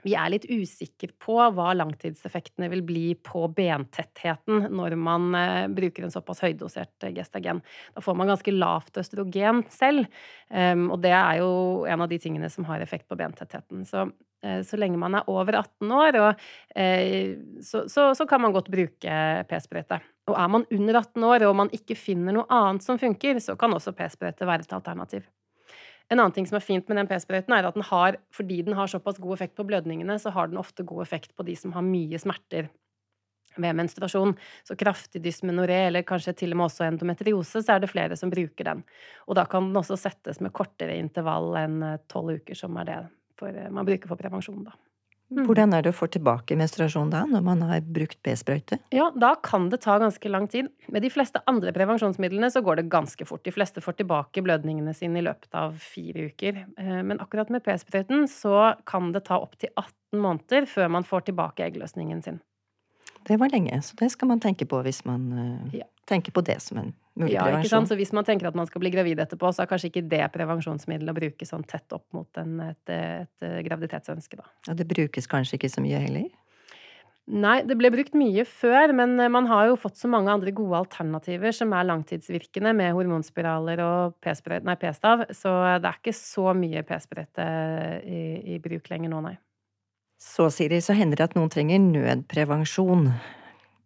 [0.05, 6.07] vi er litt usikre på hva langtidseffektene vil bli på bentettheten når man eh, bruker
[6.07, 7.63] en såpass høydosert eh, gestagen.
[7.97, 10.09] Da får man ganske lavt østrogen selv,
[10.51, 11.51] ehm, og det er jo
[11.91, 13.85] en av de tingene som har effekt på bentettheten.
[13.89, 14.07] Så,
[14.45, 16.47] eh, så lenge man er over 18 år, og,
[17.67, 19.19] så, så, så kan man godt bruke
[19.51, 20.01] p-sprøyte.
[20.31, 23.59] Og er man under 18 år og man ikke finner noe annet som funker, så
[23.59, 25.27] kan også p-sprøyte være et alternativ.
[26.11, 28.75] En annen ting som er fint med den p-sprøyten, er at den har, fordi den
[28.75, 31.75] har såpass god effekt på blødningene, så har den ofte god effekt på de som
[31.77, 32.71] har mye smerter
[33.57, 34.35] ved menstruasjon.
[34.67, 38.33] Så kraftig dysmenoré, eller kanskje til og med også endometriose, så er det flere som
[38.33, 38.85] bruker den.
[39.29, 42.91] Og da kan den også settes med kortere intervall enn eh, tolv uker, som er
[42.91, 43.01] det
[43.39, 44.75] for, eh, man bruker for prevensjon, da.
[45.31, 45.45] Mm.
[45.47, 48.81] Hvordan er det å få tilbake menstruasjon da, når man har brukt B-sprøyte?
[48.95, 50.73] Ja, da kan det ta ganske lang tid.
[50.91, 53.45] Med de fleste andre prevensjonsmidlene så går det ganske fort.
[53.47, 56.65] De fleste får tilbake blødningene sine i løpet av fire uker.
[56.83, 61.29] Eh, men akkurat med P-sprøyten så kan det ta opptil 18 måneder før man får
[61.31, 62.43] tilbake eggløsningen sin.
[63.31, 65.87] Det var lenge, så det skal man tenke på hvis man uh, ja.
[66.11, 67.63] tenker på det som en mulig ja, prevensjon.
[67.63, 67.91] Ikke sant?
[67.93, 70.25] Så hvis man tenker at man skal bli gravid etterpå, så er kanskje ikke det
[70.35, 74.49] prevensjonsmiddelet å bruke sånn tett opp mot en, et, et, et, graviditetsønske, da.
[74.67, 76.27] Ja, det brukes kanskje ikke så mye heller?
[77.31, 80.51] Nei, det ble brukt mye før, men eh, man har jo fått så mange andre
[80.57, 86.83] gode alternativer som er langtidsvirkende, med hormonspiraler og p-stav, så det er ikke så mye
[86.89, 87.47] p-sprøyte
[88.03, 88.25] i,
[88.57, 89.37] i bruk lenger nå, nei.
[90.21, 93.09] Så, Siri, så hender det at noen trenger nødprevensjon.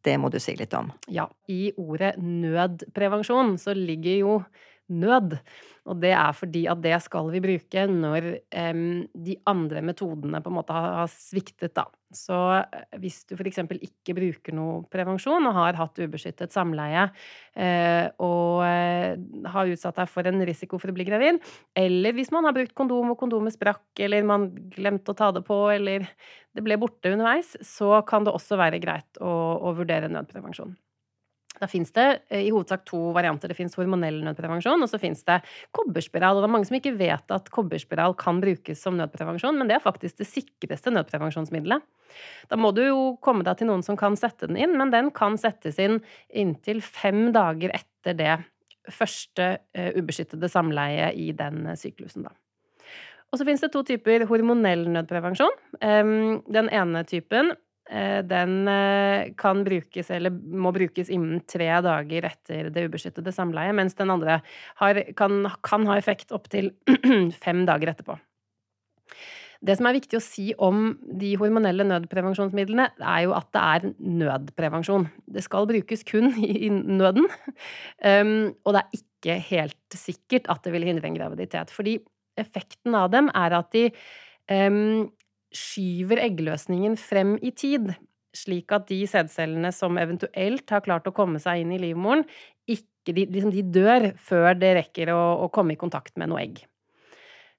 [0.04, 0.90] Det må du si litt om.
[1.08, 4.32] Ja, i ordet nødprevensjon så ligger jo
[4.92, 5.38] nød.
[5.84, 8.28] Og det er fordi at det skal vi bruke når
[8.72, 11.84] um, de andre metodene på en måte har, har sviktet, da.
[12.14, 13.58] Så eh, hvis du f.eks.
[13.74, 20.12] ikke bruker noe prevensjon og har hatt ubeskyttet samleie uh, og uh, har utsatt deg
[20.12, 21.42] for en risiko for å bli gravid,
[21.76, 25.44] eller hvis man har brukt kondom og kondomet sprakk, eller man glemte å ta det
[25.44, 26.06] på, eller
[26.54, 30.76] det ble borte underveis, så kan det også være greit å, å vurdere nødprevensjon.
[31.60, 33.50] Da fins det eh, i hovedsak to varianter.
[33.50, 35.40] Det fins hormonell nødprevensjon, og så fins det
[35.76, 36.38] kobberspiral.
[36.38, 39.78] Og det er mange som ikke vet at kobberspiral kan brukes som nødprevensjon, men det
[39.78, 41.84] er faktisk det sikreste nødprevensjonsmiddelet.
[42.50, 45.10] Da må du jo komme deg til noen som kan sette den inn, men den
[45.14, 48.38] kan settes inn inntil fem dager etter det
[48.92, 52.34] første uh, ubeskyttede samleiet i den syklusen, da.
[53.32, 55.56] Og så finnes det to typer hormonell nødprevensjon.
[55.80, 62.28] Um, den ene typen Eh, den eh, kan brukes, eller må brukes innen tre dager
[62.30, 64.38] etter det ubeskyttede samleiet, mens den andre
[64.80, 66.72] har, kan, kan ha effekt opptil
[67.44, 68.16] fem dager etterpå.
[69.64, 73.86] Det som er viktig å si om de hormonelle nødprevensjonsmidlene, er jo at det er
[73.96, 75.06] nødprevensjon.
[75.36, 77.28] Det skal brukes kun i nøden,
[78.04, 81.72] um, og det er ikke helt sikkert at det vil hindre en graviditet.
[81.72, 81.96] Fordi
[82.40, 83.86] effekten av dem er at de
[84.52, 85.06] um,
[85.54, 87.94] skyver eggløsningen frem i tid.
[88.34, 92.24] slik at de sædcellene som eventuelt har klart å komme seg inn i livmoren,
[92.66, 96.40] ikke, de, liksom de dør før det rekker å, å, komme i kontakt med noe
[96.42, 96.64] egg.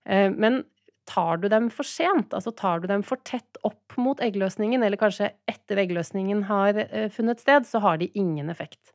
[0.03, 0.65] Eh, men
[1.08, 4.99] tar du dem for sent, altså tar du dem for tett opp mot eggløsningen, eller
[4.99, 8.91] kanskje etter eggløsningen har eh, funnet sted, så har de ingen effekt.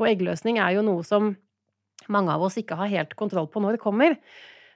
[0.00, 1.36] Og eggløsning er jo noe som
[2.10, 4.18] mange av oss ikke har helt kontroll på når det kommer.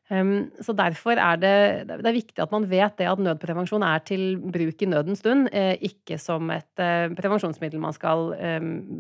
[0.05, 1.53] Så derfor er det,
[1.89, 5.49] det er viktig at man vet det at nødprevensjon er til bruk i nødens stund,
[5.49, 8.35] eh, ikke som et eh, prevensjonsmiddel man skal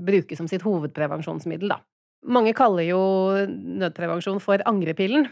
[0.08, 1.82] bruke som sitt hovedprevensjonsmiddel, da.
[2.24, 3.02] Mange kaller jo
[3.44, 5.26] nødprevensjon for angrepillen.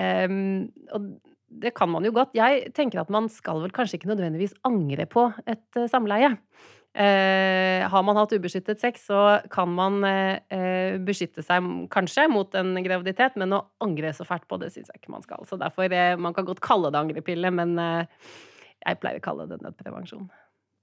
[0.00, 1.08] Og
[1.48, 2.36] det kan man jo godt.
[2.36, 6.34] Jeg tenker at man skal vel kanskje ikke nødvendigvis angre på et uh, samleie.
[6.96, 12.72] Eh, har man hatt ubeskyttet sex, så kan man eh, beskytte seg kanskje mot en
[12.82, 15.44] graviditet, men å angre så fælt på det syns jeg ikke man skal.
[15.46, 18.32] Så derfor, eh, Man kan godt kalle det angrepille, men eh,
[18.86, 20.28] jeg pleier å kalle det nødprevensjon.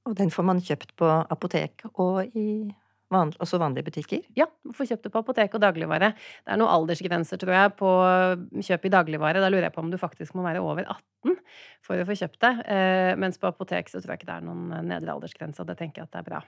[0.06, 2.70] Og den får man kjøpt på apotek og i
[3.14, 4.24] Vanlig, også vanlige butikker?
[4.38, 6.14] Ja, få kjøpt det på apotek og dagligvare.
[6.18, 7.92] Det er noen aldersgrenser, tror jeg, på
[8.66, 9.44] kjøp i dagligvare.
[9.44, 11.38] Da lurer jeg på om du faktisk må være over 18
[11.86, 12.54] for å få kjøpt det.
[12.72, 15.78] Eh, mens på apotek så tror jeg ikke det er noen nedre aldersgrense, og det
[15.80, 16.40] tenker jeg at det er bra.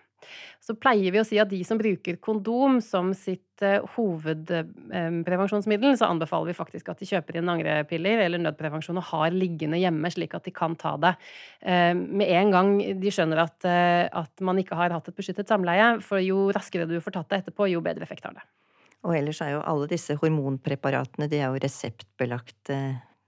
[0.64, 6.10] Så pleier vi å si at de som bruker kondom som sitt eh, hovedprevensjonsmiddel, så
[6.10, 10.34] anbefaler vi faktisk at de kjøper inn angrepiller eller nødprevensjon og har liggende hjemme, slik
[10.38, 11.14] at de kan ta det
[11.62, 12.70] eh, med en gang
[13.02, 15.88] de skjønner at, at man ikke har hatt et beskyttet samleie.
[16.06, 18.46] For jo raskere du får tatt det etterpå, jo bedre effekt har det.
[19.06, 22.80] Og ellers er jo alle disse hormonpreparatene de er jo reseptbelagte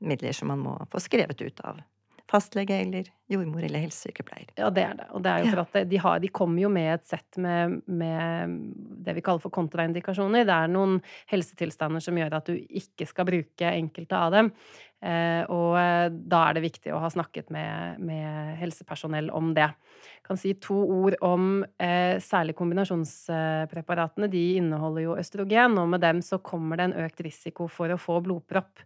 [0.03, 1.82] midler som man må få skrevet ut av
[2.29, 4.51] fastlege eller jordmor eller helsesykepleier.
[4.60, 5.08] Ja, det er det.
[5.17, 7.79] Og det er jo for at de, har, de kommer jo med et sett med,
[7.89, 8.53] med,
[9.05, 10.45] det vi kaller for kontraindikasjoner.
[10.45, 10.99] Det er noen
[11.32, 14.51] helsetilstander som gjør at du ikke skal bruke enkelte av dem.
[15.00, 19.70] Eh, og eh, da er det viktig å ha snakket med, med helsepersonell om det.
[20.20, 24.28] Jeg kan si to ord om eh, særlig kombinasjonspreparatene.
[24.32, 28.00] De inneholder jo østrogen, og med dem så kommer det en økt risiko for å
[28.02, 28.84] få blodpropp.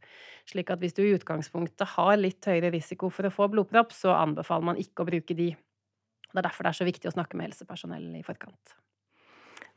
[0.50, 4.14] Slik at hvis du i utgangspunktet har litt høyere risiko for å få blodpropp, så
[4.14, 5.54] anbefaler man ikke å bruke de.
[6.30, 8.78] Det er derfor det er så viktig å snakke med helsepersonell i forkant.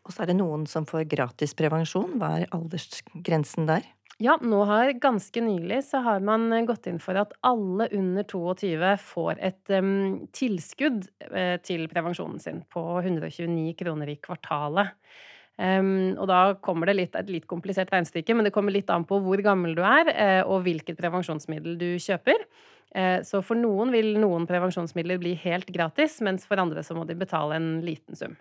[0.07, 2.19] Og så er det noen som får gratis prevensjon.
[2.21, 3.89] Hva er aldersgrensen der?
[4.17, 8.95] Ja, nå har ganske nylig så har man gått inn for at alle under 22
[9.05, 14.95] får et um, tilskudd uh, til prevensjonen sin på 129 kroner i kvartalet.
[15.61, 19.05] Um, og da kommer det litt, et litt komplisert regnestykke, men det kommer litt an
[19.09, 22.49] på hvor gammel du er, uh, og hvilket prevensjonsmiddel du kjøper.
[22.97, 27.05] Uh, så for noen vil noen prevensjonsmidler bli helt gratis, mens for andre så må
[27.05, 28.41] de betale en liten sum.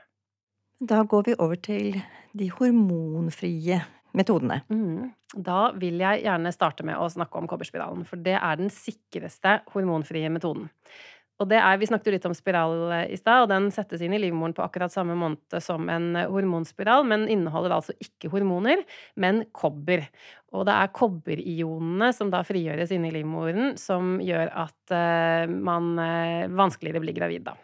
[0.79, 1.99] Da går vi over til
[2.35, 3.83] de hormonfrie
[4.17, 4.61] metodene.
[4.71, 5.11] Mm.
[5.35, 9.59] Da vil jeg gjerne starte med å snakke om kobberspiralen, for det er den sikreste
[9.73, 10.69] hormonfrie metoden.
[11.35, 14.03] Og det er, Vi snakket jo litt om spiral eh, i stad, og den settes
[14.05, 18.31] inn i livmoren på akkurat samme måned som en eh, hormonspiral, men inneholder altså ikke
[18.31, 18.85] hormoner,
[19.19, 20.07] men kobber.
[20.55, 25.97] Og det er kobberionene som da frigjøres inne i livmoren, som gjør at uh, man
[25.99, 27.57] uh, vanskeligere blir gravid, da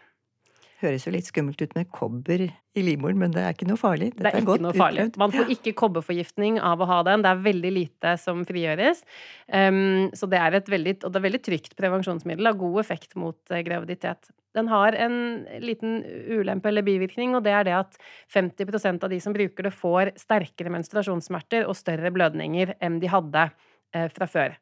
[0.82, 4.10] høres jo litt skummelt ut med kobber i livmoren, men det er ikke noe farlig.
[4.14, 5.06] Dette det er, ikke noe farlig.
[5.20, 7.24] Man får ikke kobberforgiftning av å ha den.
[7.24, 9.02] Det er veldig lite som frigjøres.
[9.48, 12.48] Um, så det er et veldig, og det er veldig trygt prevensjonsmiddel.
[12.48, 14.32] Har god effekt mot uh, graviditet.
[14.56, 15.16] Den har en
[15.64, 17.96] liten ulempe eller bivirkning, og det er det at
[18.32, 23.48] 50% av de som bruker det, får sterkere menstruasjonssmerter og større blødninger enn de hadde
[23.48, 24.58] uh, fra før.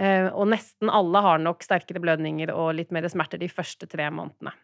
[0.00, 4.08] Uh, og nesten alle har nok sterkere blødninger og litt mer smerter de første tre
[4.10, 4.56] månedene.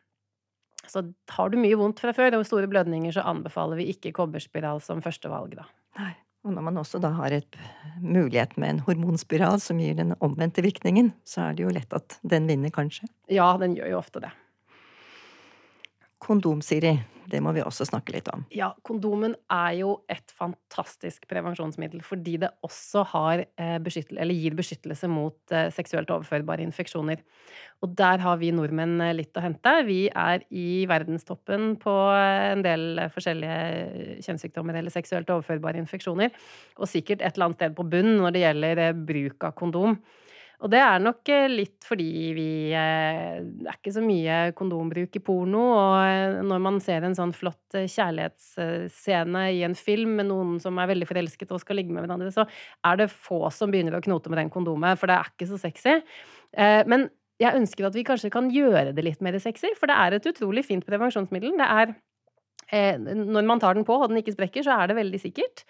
[0.88, 1.04] Så
[1.36, 5.02] har du mye vondt fra før og store blødninger, så anbefaler vi ikke kobberspiral som
[5.04, 5.68] førstevalg, da.
[6.00, 6.14] Nei.
[6.40, 7.56] Og når man også da har et
[8.00, 12.16] mulighet med en hormonspiral som gir den omvendte virkningen, så er det jo lett at
[12.24, 13.10] den vinner, kanskje.
[13.28, 14.30] Ja, den gjør jo ofte det.
[16.20, 16.94] Kondom, Siri.
[17.30, 18.44] Det må vi også snakke litt om.
[18.54, 25.10] Ja, kondomen er jo et fantastisk prevensjonsmiddel fordi det også har, eh, beskyttelse, gir beskyttelse
[25.10, 27.22] mot eh, seksuelt overførbare infeksjoner.
[27.80, 29.74] Og der har vi nordmenn eh, litt å hente.
[29.86, 36.34] Vi er i verdenstoppen på en del forskjellige kjønnssykdommer eller seksuelt overførbare infeksjoner,
[36.78, 40.00] og sikkert et eller annet sted på bunn når det gjelder bruk av kondom.
[40.60, 45.16] Og det er nok eh, litt fordi vi eh, Det er ikke så mye kondombruk
[45.16, 50.28] i porno, og eh, når man ser en sånn flott kjærlighetsscene i en film med
[50.28, 53.72] noen som er veldig forelsket og skal ligge med hverandre, så er det få som
[53.72, 55.96] begynner å knote med den kondomet, for det er ikke så sexy.
[56.90, 57.06] Men
[57.40, 60.26] jeg ønsker at vi kanskje kan gjøre det litt mer sexy, for det er et
[60.28, 61.54] utrolig fint prevensjonsmiddel.
[61.60, 62.09] Det er Eh,
[62.70, 65.64] når man tar den på og den ikke sprekker, så er det veldig sikkert.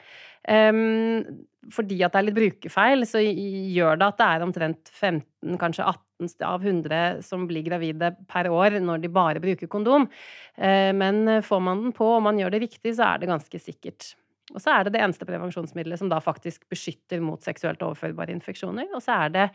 [0.48, 5.58] Um, fordi at det er litt brukerfeil, så gjør det at det er omtrent 15,
[5.60, 10.08] kanskje 18 av 100 som blir gravide per år når de bare bruker kondom.
[10.56, 13.62] Eh, men får man den på og man gjør det riktig, så er det ganske
[13.62, 14.14] sikkert.
[14.54, 18.88] Og så er det det eneste prevensjonsmiddelet som da faktisk beskytter mot seksuelt overførbare infeksjoner.
[18.96, 19.46] Og så er det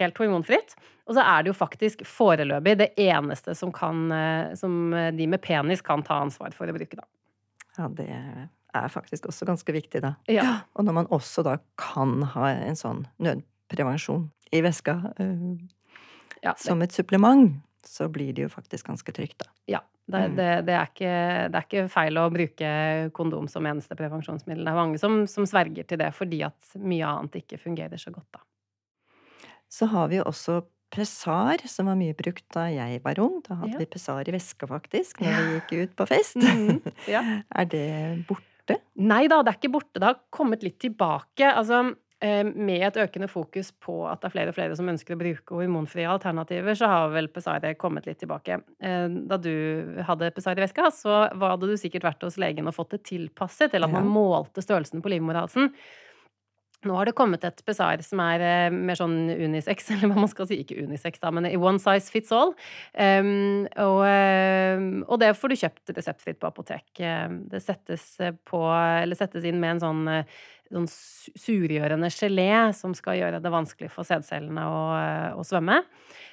[0.00, 0.74] helt hormonfritt.
[1.08, 5.42] Og så er det jo faktisk foreløpig det eneste som, kan, eh, som de med
[5.44, 7.08] penis kan ta ansvar for å bruke, da.
[7.78, 10.14] Ja, det er faktisk også ganske viktig, da.
[10.30, 10.62] Ja.
[10.76, 15.62] Og når man også da kan ha en sånn nødprevensjon i veska øh,
[16.44, 17.56] ja, som et supplement,
[17.88, 19.48] så blir det jo faktisk ganske trygt, da.
[19.78, 19.80] ja
[20.10, 20.36] det, Mm.
[20.36, 21.12] det, det, er ikke,
[21.52, 22.70] det er ikke feil å bruke
[23.14, 24.64] kondom som eneste prevensjonsmiddel.
[24.66, 28.10] Det er mange som, som sverger til det fordi at mye annet ikke fungerer så
[28.12, 28.42] godt, da.
[29.72, 33.38] Så har vi jo også Pressar, som var mye brukt da jeg var ung.
[33.46, 33.78] Da hadde Ja.
[33.80, 36.36] vi Pressar i veska, faktisk, når vi gikk ut på fest.
[36.36, 37.22] Mm, ja.
[37.62, 38.76] er det borte?
[39.00, 39.96] Nei da, det er ikke borte.
[39.96, 41.48] Det har kommet litt tilbake.
[41.48, 45.18] Altså, med et økende fokus på at det er flere og flere som ønsker å
[45.18, 48.60] bruke hormonfrie alternativer, så har vel pesare kommet litt tilbake.
[48.82, 52.76] Eh, Da du hadde pesare i veska, så hadde du sikkert vært hos legen og
[52.78, 55.72] fått det tilpasset, eller at man målte størrelsen på livmorhalsen.
[56.82, 60.30] Nå har det kommet et pesar som er eh, mer sånn unisex, eller hva man
[60.30, 62.54] skal si, ikke unisex, da, men one size fits all.
[62.98, 64.00] Um, og,
[65.06, 66.88] og det får du kjøpt reseptfritt på apotek.
[67.52, 70.42] Det settes eh, på, eller settes inn med en sånn, eh,
[70.72, 75.82] sånn surgjørende gelé som skal gjøre det vanskelig for sædcellene å, eh, å svømme.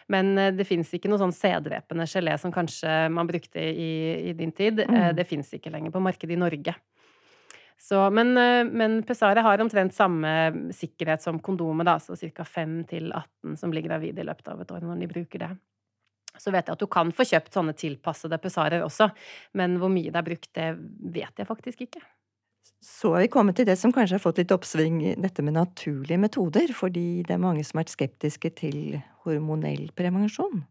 [0.09, 3.91] Men eh, det fins ikke noe sånn sæddrepende gelé som kanskje man brukte i,
[4.31, 4.85] i din tid.
[4.85, 5.15] Eh, Mm.
[5.15, 6.73] Det fins ikke lenger på markedet i Norge.
[7.79, 8.33] Så, men,
[8.75, 12.43] men Pessare har omtrent samme sikkerhet som kondomet, da, så ca.
[12.43, 15.49] 5-18 som blir gravide i løpet av et år når de bruker det.
[16.35, 19.09] Så vet jeg at du kan få kjøpt sånne tilpassede Pessarer også,
[19.55, 20.69] men hvor mye det er brukt, det
[21.15, 22.03] vet jeg faktisk ikke.
[22.81, 26.19] Så har vi kommet til det som kanskje har fått litt oppsving, dette med naturlige
[26.21, 28.79] metoder, fordi det er mange som har vært skeptiske til
[29.25, 30.63] hormonell prevensjon.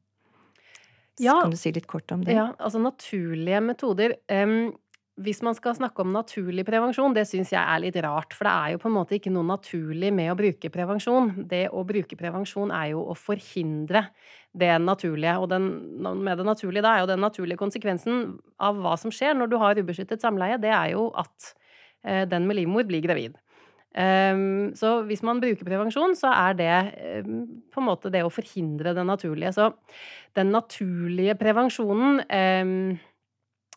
[1.21, 1.41] Ja.
[1.43, 2.37] Kan du si litt kort om det?
[2.37, 4.17] Ja, altså naturlige metoder.
[4.33, 4.71] um,
[5.19, 8.35] hvis man skal snakke om naturlig prevensjon, det syns jeg er litt rart.
[8.37, 11.33] For det er jo på en måte ikke noe naturlig med å bruke prevensjon.
[11.51, 14.05] Det å bruke prevensjon er jo å forhindre
[14.55, 15.35] det naturlige.
[15.43, 15.67] Og den,
[16.23, 19.59] med det naturlige da er jo den naturlige konsekvensen av hva som skjer når du
[19.59, 21.53] har ubeskyttet samleie, det er jo at
[22.03, 23.35] den med livmor blir gravid.
[23.99, 26.75] Um, så hvis man bruker prevensjon, så er det
[27.25, 29.51] um, på en måte det å forhindre det naturlige.
[29.57, 29.71] Så
[30.39, 32.99] den naturlige prevensjonen um,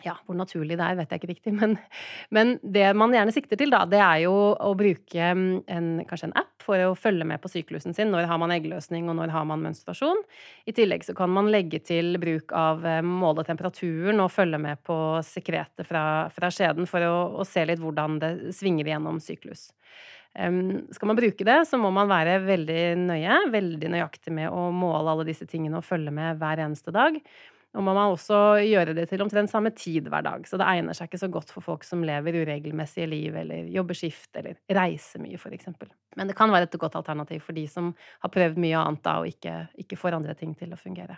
[0.05, 1.75] Ja, hvor naturlig det er, vet jeg ikke riktig, men,
[2.33, 6.31] men det man gjerne sikter til, da, det er jo å bruke um, en, kanskje
[6.31, 8.11] en app for å følge med på syklusen sin.
[8.13, 10.23] Når har man eggløsning, og når har man menstruasjon?
[10.69, 14.81] I tillegg så kan man legge til bruk av eh, måle temperaturen og følge med
[14.87, 19.69] på sekretet fra, fra skjeden for å, å se litt hvordan det svinger gjennom syklus.
[20.31, 24.69] Um, skal man bruke det, så må man være veldig nøye, veldig nøyaktig med å
[24.71, 27.17] måle alle disse tingene og følge med hver eneste dag.
[27.71, 30.43] Og må man også gjøre det til omtrent samme tid hver dag.
[30.47, 33.95] Så det egner seg ikke så godt for folk som lever uregelmessige liv, eller jobber
[33.95, 35.87] skift, eller reiser mye, for eksempel.
[36.19, 39.21] Men det kan være et godt alternativ for de som har prøvd mye annet da,
[39.23, 41.15] og ikke, ikke får andre ting til å fungere.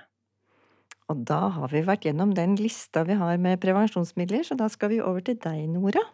[1.12, 4.94] Og da har vi vært gjennom den lista vi har med prevensjonsmidler, så da skal
[4.94, 6.06] vi over til deg, Nora.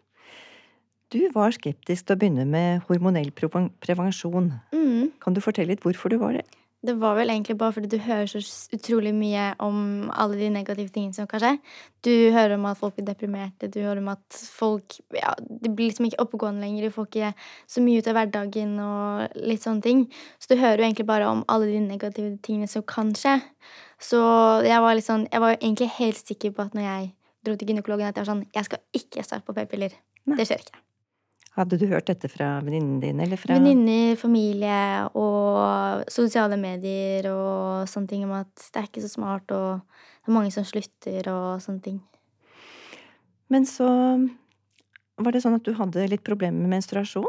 [1.09, 4.51] Du var skeptisk til å begynne med hormonell prevensjon.
[4.71, 5.11] Mm.
[5.19, 6.45] Kan du fortelle litt hvorfor du var det?
[6.80, 8.39] Det var vel egentlig bare fordi du hører så
[8.75, 11.51] utrolig mye om alle de negative tingene som kan skje.
[12.07, 15.89] Du hører om at folk blir deprimerte, du hører om at folk ja, De blir
[15.89, 17.34] liksom ikke oppegående lenger, de får ikke
[17.75, 20.07] så mye ut av hverdagen og litt sånne ting.
[20.39, 23.41] Så du hører jo egentlig bare om alle de negative tingene som kan skje.
[23.99, 24.19] Så
[24.63, 27.09] jeg var sånn Jeg var egentlig helt sikker på at når jeg
[27.43, 29.99] dro til gynekologen, at jeg var sånn Jeg skal ikke starte på p-piller.
[30.23, 30.88] Det skjer ikke.
[31.60, 37.89] Hadde du hørt dette fra venninnen din, eller fra Venninner, familie og sosiale medier og
[37.91, 39.82] sånne ting om at det er ikke så smart, og
[40.24, 41.97] det er mange som slutter og sånne ting.
[43.51, 43.89] Men så
[45.20, 47.28] var det sånn at du hadde litt problemer med menstruasjon.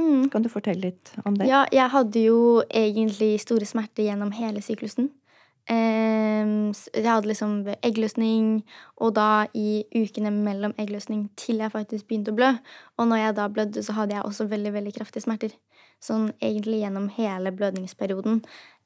[0.00, 0.28] Mm.
[0.32, 1.48] Kan du fortelle litt om det?
[1.48, 5.10] Ja, jeg hadde jo egentlig store smerter gjennom hele syklusen.
[5.68, 7.52] Ehm, jeg hadde liksom
[7.84, 8.62] eggløsning,
[8.96, 12.50] og da i ukene mellom eggløsning til jeg faktisk begynte å blø.
[12.98, 15.54] Og når jeg da blødde, så hadde jeg også veldig veldig kraftige smerter.
[16.00, 18.40] Sånn egentlig gjennom hele blødningsperioden.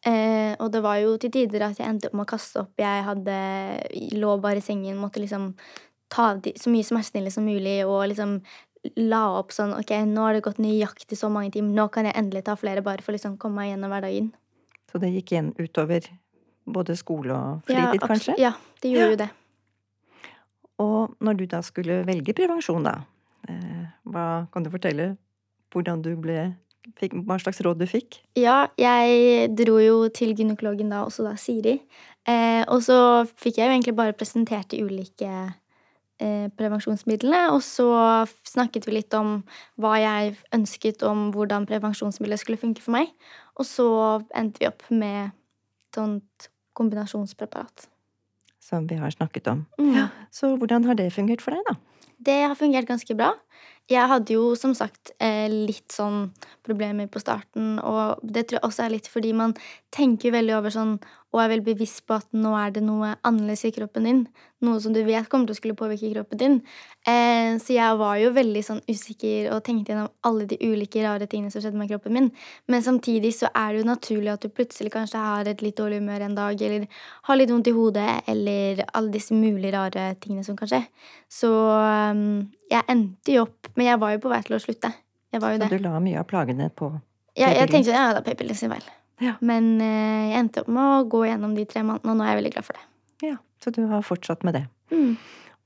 [0.04, 2.74] Eh, og det var jo til tider at jeg endte opp med å kaste opp.
[2.80, 3.38] Jeg hadde,
[4.18, 5.52] lå bare i sengen, måtte liksom
[6.12, 8.38] ta så mye smertestillende som mulig og liksom
[9.00, 12.16] la opp sånn Ok, nå har det gått nøyaktig så mange timer, nå kan jeg
[12.20, 14.28] endelig ta flere bare for å liksom komme meg gjennom hverdagen.
[14.92, 16.10] Så det gikk igjen utover
[16.66, 18.36] både skole og fritid, ja, kanskje?
[18.40, 18.52] Ja,
[18.82, 19.30] det gjorde jo det.
[20.82, 22.98] Og når du da skulle velge prevensjon, da,
[23.48, 25.14] eh, hva kan du fortelle
[25.74, 26.54] hvordan du ble
[26.98, 28.20] fikk, hva slags råd du fikk?
[28.38, 31.78] Ja, jeg dro jo til gynekologen da, også da Siri.
[32.28, 32.96] Eh, og så
[33.40, 37.46] fikk jeg jo egentlig bare presentert de ulike eh, prevensjonsmidlene.
[37.54, 37.88] Og så
[38.48, 39.38] snakket vi litt om
[39.80, 43.12] hva jeg ønsket om hvordan prevensjonsmidler skulle funke for meg.
[43.58, 43.88] Og så
[44.36, 45.34] endte vi opp med
[45.94, 47.88] sånt kombinasjonspreparat.
[48.64, 49.66] Som vi har snakket om.
[49.78, 50.06] Mm.
[50.32, 51.76] Så hvordan har det fungert for deg, da?
[52.24, 53.34] Det har fungert ganske bra.
[53.90, 56.30] Jeg hadde jo som sagt eh, litt sånn
[56.64, 59.52] problemer på starten, og det tror jeg også er litt fordi man
[59.92, 60.94] tenker veldig over sånn
[61.34, 64.20] og er veldig bevisst på at nå er det noe annerledes i kroppen din.
[64.64, 66.54] Noe som du vet kommer til å skulle påvirke kroppen din.
[67.10, 71.26] Eh, så jeg var jo veldig sånn usikker og tenkte gjennom alle de ulike rare
[71.30, 72.30] tingene som skjedde med kroppen min.
[72.70, 75.98] Men samtidig så er det jo naturlig at du plutselig kanskje har et litt dårlig
[76.04, 76.86] humør en dag, eller
[77.28, 80.84] har litt vondt i hodet, eller alle disse mulige rare tingene som kan skje.
[81.26, 84.92] Så um, jeg endte jo opp Men jeg var jo på vei til å slutte.
[85.34, 85.78] Jeg var jo Så det.
[85.80, 86.92] du la mye av plagene på
[87.34, 88.86] Ja, jeg tenkte ja, det er p-pillen sin feil.
[89.24, 89.36] Ja.
[89.44, 92.34] Men eh, jeg endte opp med å gå gjennom de tre månedene, og nå er
[92.34, 92.86] jeg veldig glad for det.
[93.24, 94.66] Ja, så du har fortsatt med det.
[94.92, 95.16] Mm.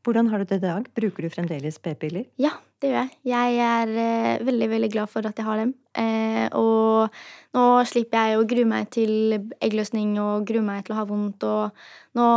[0.07, 0.87] Hvordan har du det i dag?
[0.97, 2.25] Bruker du fremdeles p-piller?
[2.41, 3.11] Ja, det gjør jeg.
[3.29, 5.75] Jeg er eh, veldig, veldig glad for at jeg har dem.
[5.99, 7.11] Eh, og
[7.59, 11.45] nå slipper jeg å grue meg til eggløsning og grue meg til å ha vondt,
[11.45, 12.29] og nå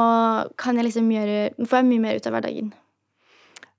[0.60, 2.74] kan jeg liksom gjøre får jeg mye mer ut av hverdagen.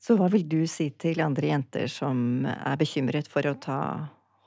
[0.02, 3.82] Så hva vil du si til andre jenter som er bekymret for å ta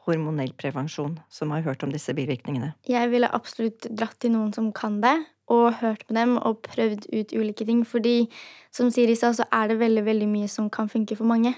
[0.06, 2.74] hormonell prevensjon, som har hørt om disse bivirkningene?
[2.89, 5.16] Jeg ville absolutt dratt til noen som kan det,
[5.51, 7.84] og hørt med dem og prøvd ut ulike ting.
[7.86, 8.26] Fordi
[8.74, 11.53] som Siri sa, så er det veldig, veldig mye som kan funke for mange.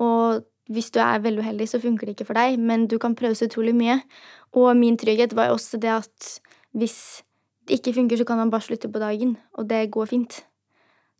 [0.00, 3.14] Og hvis du er veldig uheldig, så funker det ikke for deg, men du kan
[3.14, 4.00] prøve så utrolig mye.
[4.56, 6.30] Og min trygghet var jo også det at
[6.76, 6.98] hvis
[7.68, 10.40] det ikke funker, så kan man bare slutte på dagen, og det går fint.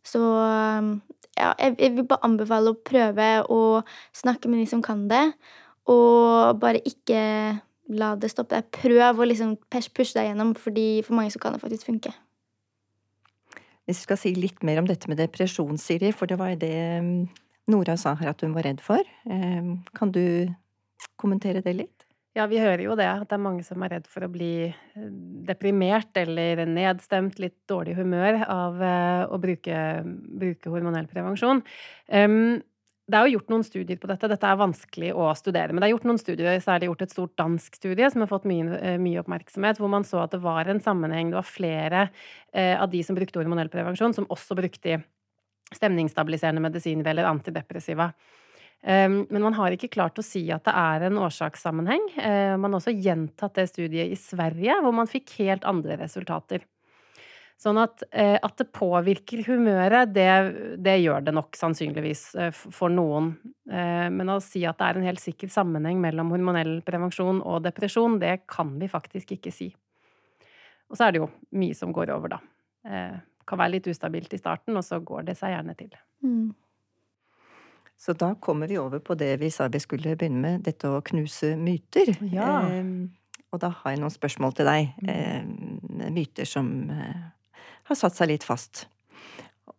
[0.05, 0.21] Så
[1.37, 3.61] ja, jeg vil bare anbefale å prøve å
[4.15, 5.25] snakke med de som kan det,
[5.87, 7.21] og bare ikke
[7.97, 8.69] la det stoppe deg.
[8.75, 12.13] Prøv å liksom pushe deg gjennom, fordi for mange så kan det faktisk funke.
[13.87, 16.59] Hvis du skal si litt mer om dette med depresjon, Siri, for det var jo
[16.65, 17.21] det mm,
[17.71, 18.99] Nora sa her at hun var redd for.
[19.31, 20.51] Eh, Kan du
[21.19, 21.97] kommentere det litt?
[22.37, 24.67] Ja, vi hører jo det, at det er mange som er redd for å bli
[24.67, 25.05] eh,
[25.47, 29.77] deprimert eller nedstemt, litt dårlig humør av eh, å bruke,
[30.43, 31.63] bruke hormonell prevensjon.
[32.11, 32.59] Um,
[33.07, 34.27] det er jo gjort noen studier på dette.
[34.27, 35.71] Dette er vanskelig å studere.
[35.71, 38.47] Men det er gjort noen studier, er gjort et stort dansk studie som har fått
[38.49, 41.31] mye, eh, mye oppmerksomhet, hvor man så at det var en sammenheng.
[41.31, 42.09] Det var flere
[42.51, 44.99] eh, av de som brukte hormonell prevensjon, som også brukte
[45.71, 48.11] stemningsstabiliserende medisiner eller antidepressiva.
[48.83, 52.03] Um, Men man har ikke klart å si at det er en årsakssammenheng.
[52.19, 56.61] Uh, Man har også gjentatt det studiet i Sverige, hvor man fikk helt andre resultater.
[57.57, 62.93] Sånn at, eh, at det påvirker humøret, det, det gjør det nok sannsynligvis eh, for
[62.93, 63.31] noen.
[63.65, 67.63] Eh, Men å si at det er en helt sikker sammenheng mellom hormonell prevensjon og
[67.65, 69.71] depresjon, det kan vi faktisk ikke si.
[70.87, 72.39] Og så er det jo mye som går over, da.
[72.85, 75.93] Eh, Kan være litt ustabilt i starten, og så går det seg gjerne til.
[76.19, 76.49] Mm.
[77.97, 80.99] Så da kommer vi over på det vi sa vi skulle begynne med, dette å
[81.01, 82.11] knuse myter.
[82.27, 82.67] Ja.
[82.67, 83.07] Eh,
[83.49, 84.91] og da har jeg noen spørsmål til deg.
[85.07, 87.23] Eh, myter som eh,
[87.87, 88.85] har satt seg litt fast.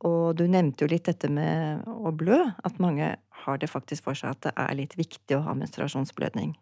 [0.06, 4.18] Og du nevnte jo litt dette med å blø, at mange har det faktisk for
[4.18, 6.54] seg at det er litt viktig å ha menstruasjonsblødning.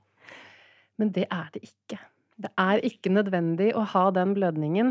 [0.96, 2.00] Men det er det ikke.
[2.36, 4.90] Det er ikke nødvendig å ha den blødningen.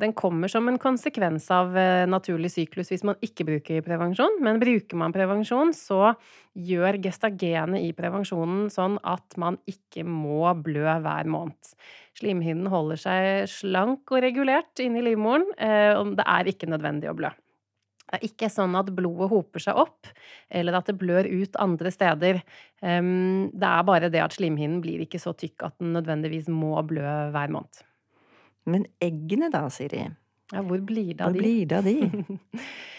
[0.00, 4.40] Den kommer som en konsekvens av eh, naturlig syklus hvis man ikke bruker prevensjon.
[4.42, 6.16] Men bruker man prevensjon, så
[6.58, 11.76] gjør gestagenet i prevensjonen sånn at man ikke må blø hver måned.
[12.18, 17.30] Slimhinnen holder seg slank og regulert inni livmoren, eh, det er ikke nødvendig å blø.
[18.04, 20.10] Det er ikke sånn at blodet hoper seg opp,
[20.52, 22.42] eller at det blør ut andre steder.
[22.84, 27.06] Det er bare det at slimhinnen blir ikke så tykk at den nødvendigvis må blø
[27.34, 27.80] hver måned.
[28.70, 30.04] Men eggene da, Siri?
[30.52, 31.40] Ja, hvor blir det av de?
[31.40, 32.64] blir det av de?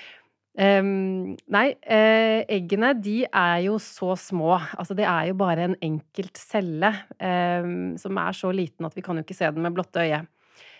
[0.55, 4.53] Em, nei, eh, eggene de er jo så små.
[4.79, 9.03] Altså det er jo bare en enkelt celle em, som er så liten at vi
[9.03, 10.21] kan jo ikke se den med blotte øye.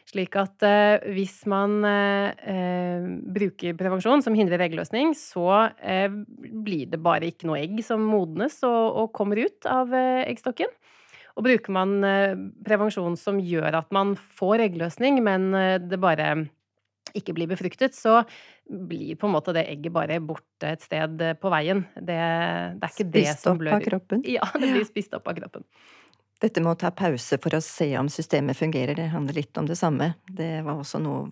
[0.05, 6.91] Slik at eh, hvis man eh, eh, bruker prevensjon som hindrer eggløsning, så eh, blir
[6.91, 10.69] det bare ikke noe egg som modnes og, og kommer ut av eh, eggstokken.
[11.35, 12.37] Og bruker man eh,
[12.67, 15.49] prevensjon som gjør at man får eggløsning, men
[15.89, 16.35] det bare
[17.15, 18.21] ikke blir befruktet, så
[18.65, 21.85] blir på en måte det egget bare borte et sted på veien.
[21.95, 22.17] Det,
[22.77, 24.25] det er ikke det Spist opp av kroppen?
[24.29, 25.65] Ja, det blir spist opp av kroppen.
[26.43, 29.67] Dette med å ta pause for å se om systemet fungerer, det handler litt om
[29.69, 30.13] det samme.
[30.27, 31.31] Det var også noe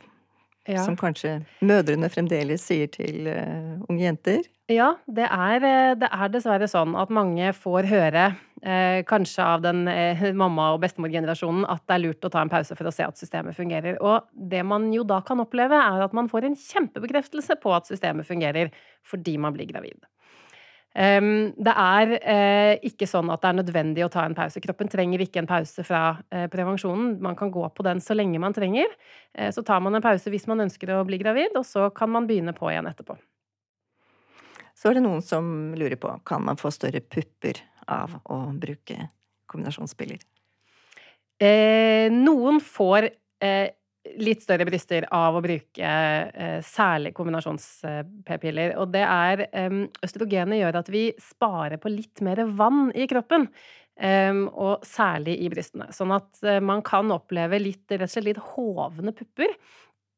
[0.65, 0.79] Ja.
[0.85, 4.45] som kanskje mødrene fremdeles sier til uh, unge jenter.
[4.71, 8.21] Ja, det er, eh, det er dessverre sånn at mange får høre
[8.63, 12.51] eh, kanskje av den eh, mamma- og bestemorgenerasjonen, at det er lurt å ta en
[12.51, 13.99] pause for å se at systemet fungerer.
[13.99, 17.91] Og det man jo da kan oppleve, er at man får en kjempebekreftelse på at
[17.91, 18.71] systemet fungerer,
[19.03, 19.99] fordi man blir gravid.
[20.93, 24.61] Um, det er uh, ikke sånn at det er nødvendig å ta en pause.
[24.61, 27.15] Kroppen trenger ikke en pause fra uh, prevensjonen.
[27.23, 28.91] Man kan gå på den så lenge man trenger.
[29.33, 32.13] Uh, så tar man en pause hvis man ønsker å bli gravid, og så kan
[32.13, 33.17] man begynne på igjen etterpå.
[34.77, 39.09] Så er det noen som lurer på kan man få større pupper av å bruke
[39.49, 40.21] kombinasjonspiller?
[41.43, 43.09] noen får
[44.19, 48.75] litt større bryster av å bruke eh, særlig kombinasjons-p-piller.
[48.81, 53.47] Og det er eh, Østrogenet gjør at vi sparer på litt mer vann i kroppen.
[53.93, 55.89] Eh, og særlig i brystene.
[55.95, 59.55] Sånn at eh, man kan oppleve litt, rett og slett litt hovne pupper.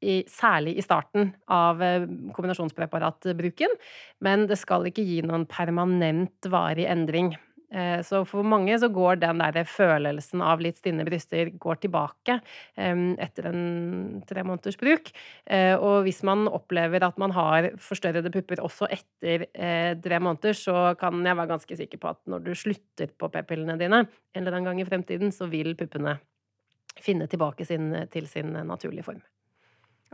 [0.05, 2.03] I, særlig i starten av eh,
[2.35, 3.71] kombinasjonspreparatbruken.
[4.25, 7.31] Men det skal ikke gi noen permanent varig endring.
[7.73, 12.37] Eh, så for mange så går den der følelsen av litt stinne bryster går tilbake
[12.75, 15.11] etter en tre måneders bruk.
[15.45, 20.57] Eh, og hvis man opplever at man har forstørrede pupper også etter eh, tre måneder,
[20.57, 24.43] så kan jeg være ganske sikker på at når du slutter på p-pillene dine en
[24.43, 26.19] eller annen gang i fremtiden, så vil puppene
[27.01, 29.23] finne tilbake sin, til sin naturlige form.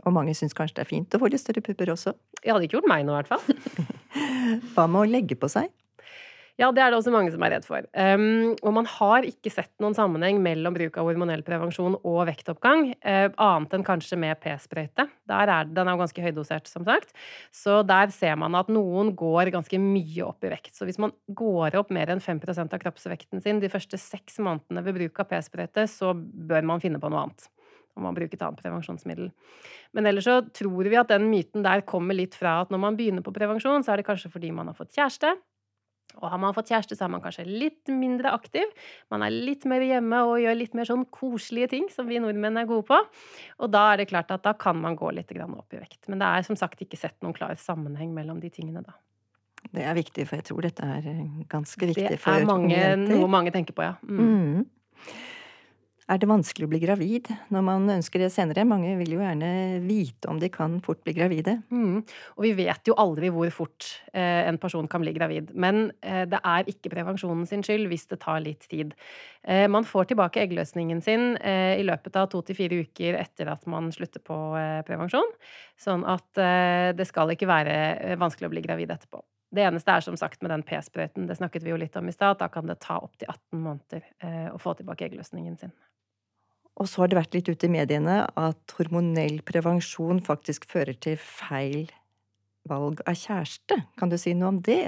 [0.02, 2.14] Og mange syns kanskje det er fint å få litt større pupper også?
[2.40, 3.92] Det hadde ikke gjort meg noe, i hvert fall.
[4.74, 5.70] Hva med å legge på seg?
[6.60, 7.86] Ja, det er det også mange som er redd for.
[7.96, 12.90] Um, og man har ikke sett noen sammenheng mellom bruk av hormonell prevensjon og vektoppgang,
[13.00, 15.06] uh, annet enn kanskje med p-sprøyte.
[15.32, 17.16] Den er jo ganske høydosert, som sagt.
[17.56, 20.74] Så der ser man at noen går ganske mye opp i vekt.
[20.76, 24.84] Så hvis man går opp mer enn 5% av kroppsvekten sin de første seks månedene
[24.84, 27.48] ved bruk av p-sprøyte, så bør man finne på noe annet
[27.92, 29.26] om man bruker et annet prevensjonsmiddel.
[29.92, 32.96] Men ellers så tror vi at den myten der kommer litt fra at når man
[32.96, 35.34] begynner på prevensjon, så er det kanskje fordi man har fått kjæreste,
[36.20, 38.68] og har man fått kjæreste, så er man kanskje litt mindre aktiv.
[39.12, 42.60] Man er litt mer hjemme og gjør litt mer sånn koselige ting som vi nordmenn
[42.60, 42.98] er gode på.
[43.62, 46.04] Og da er det klart at da kan man gå litt opp i vekt.
[46.08, 48.96] Men det er som sagt ikke sett noen klar sammenheng mellom de tingene da.
[49.72, 51.04] Det er viktig, for jeg tror dette er
[51.50, 53.94] ganske viktig for Det er mange, noe mange tenker på, ja.
[54.02, 54.18] Mm.
[54.18, 54.64] Mm.
[56.10, 58.64] Er det vanskelig å bli gravid når man ønsker det senere?
[58.66, 61.60] Mange vil jo gjerne vite om de kan fort bli gravide.
[61.70, 62.00] Mm.
[62.36, 65.52] Og vi vet jo aldri hvor fort eh, en person kan bli gravid.
[65.54, 68.96] Men eh, det er ikke prevensjonen sin skyld hvis det tar litt tid.
[69.46, 73.52] Eh, man får tilbake eggløsningen sin eh, i løpet av to til fire uker etter
[73.54, 75.30] at man slutter på eh, prevensjon.
[75.78, 79.22] Sånn at eh, det skal ikke være vanskelig å bli gravid etterpå.
[79.52, 82.14] Det eneste er som sagt med den p-sprøyten, det snakket vi jo litt om i
[82.14, 85.74] stad, da kan det ta opptil 18 måneder å få tilbake eggløsningen sin.
[86.80, 91.18] Og så har det vært litt ute i mediene at hormonell prevensjon faktisk fører til
[91.20, 91.90] feil
[92.68, 93.78] valg av kjæreste.
[93.98, 94.86] Kan du si noe om det?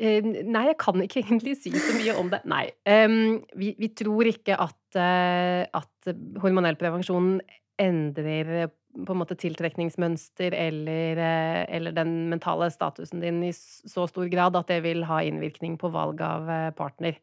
[0.00, 2.40] Eh, nei, jeg kan ikke egentlig si så mye om det.
[2.48, 2.66] Nei.
[2.88, 7.34] Um, vi, vi, tror ikke at, uh, at, hormonell prevensjon
[7.80, 14.30] endrer på en måte tiltrekningsmønster eller, uh, eller, den mentale statusen din i så stor
[14.32, 16.48] grad at det vil ha innvirkning på valg av
[16.80, 17.20] partner.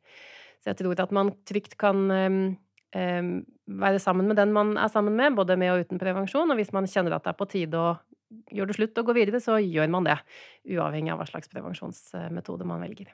[0.61, 2.39] Så jeg tror at man trygt kan um,
[2.93, 6.49] være sammen med den man er sammen med, både med og uten prevensjon.
[6.49, 7.95] Og hvis man kjenner at det er på tide å
[8.51, 10.17] gjøre det slutt og gå videre, så gjør man det.
[10.67, 13.11] Uavhengig av hva slags prevensjonsmetode man velger.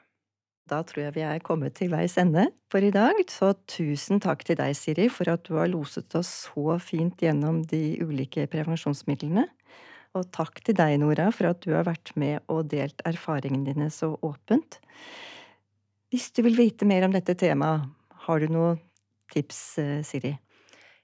[0.64, 4.46] Da tror jeg vi er kommet til veis ende for i dag, så tusen takk
[4.48, 9.44] til deg, Siri, for at du har loset oss så fint gjennom de ulike prevensjonsmidlene.
[10.16, 13.90] Og takk til deg, Nora, for at du har vært med og delt erfaringene dine
[13.92, 14.78] så åpent.
[16.14, 17.90] Hvis du vil vite mer om dette temaet,
[18.24, 18.76] har du noe
[19.32, 20.34] tips, eh, Siri?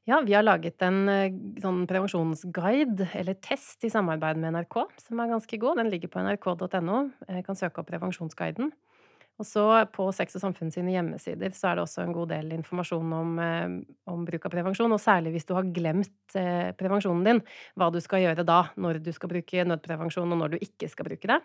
[0.09, 5.21] Ja, vi har laget en eh, sånn prevensjonsguide, eller test, i samarbeid med NRK, som
[5.21, 5.81] er ganske god.
[5.81, 7.03] Den ligger på nrk.no.
[7.27, 8.73] Du kan søke opp prevensjonsguiden.
[9.41, 9.63] Og så
[9.95, 13.79] på Sex og Samfunn hjemmesider så er det også en god del informasjon om, eh,
[14.13, 16.37] om, bruk av prevensjon, og særlig hvis du har glemt
[16.81, 17.41] prevensjonen din,
[17.77, 21.09] hva du skal gjøre da, når du skal bruke nødprevensjon, og når du ikke skal
[21.09, 21.41] bruke det.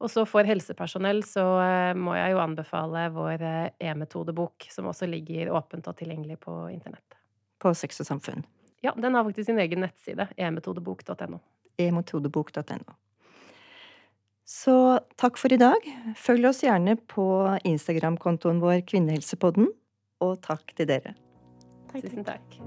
[0.00, 5.08] Og så for helsepersonell så eh, må jeg jo anbefale vår eh, e-metodebok, som også
[5.10, 7.18] ligger åpent og tilgjengelig på internett.
[7.60, 8.46] På Sex og Samfunn?
[8.80, 10.30] Ja, den har faktisk sin egen nettside.
[10.40, 11.42] emetodebok.no.
[11.78, 12.96] emetodebok.no.
[14.50, 14.74] Så
[15.20, 15.84] takk for i dag.
[16.18, 17.26] Følg oss gjerne på
[17.68, 19.70] Instagram-kontoen vår Kvinnehelsepodden,
[20.24, 21.14] og takk til dere.
[21.92, 22.62] Takk, Tusen takk.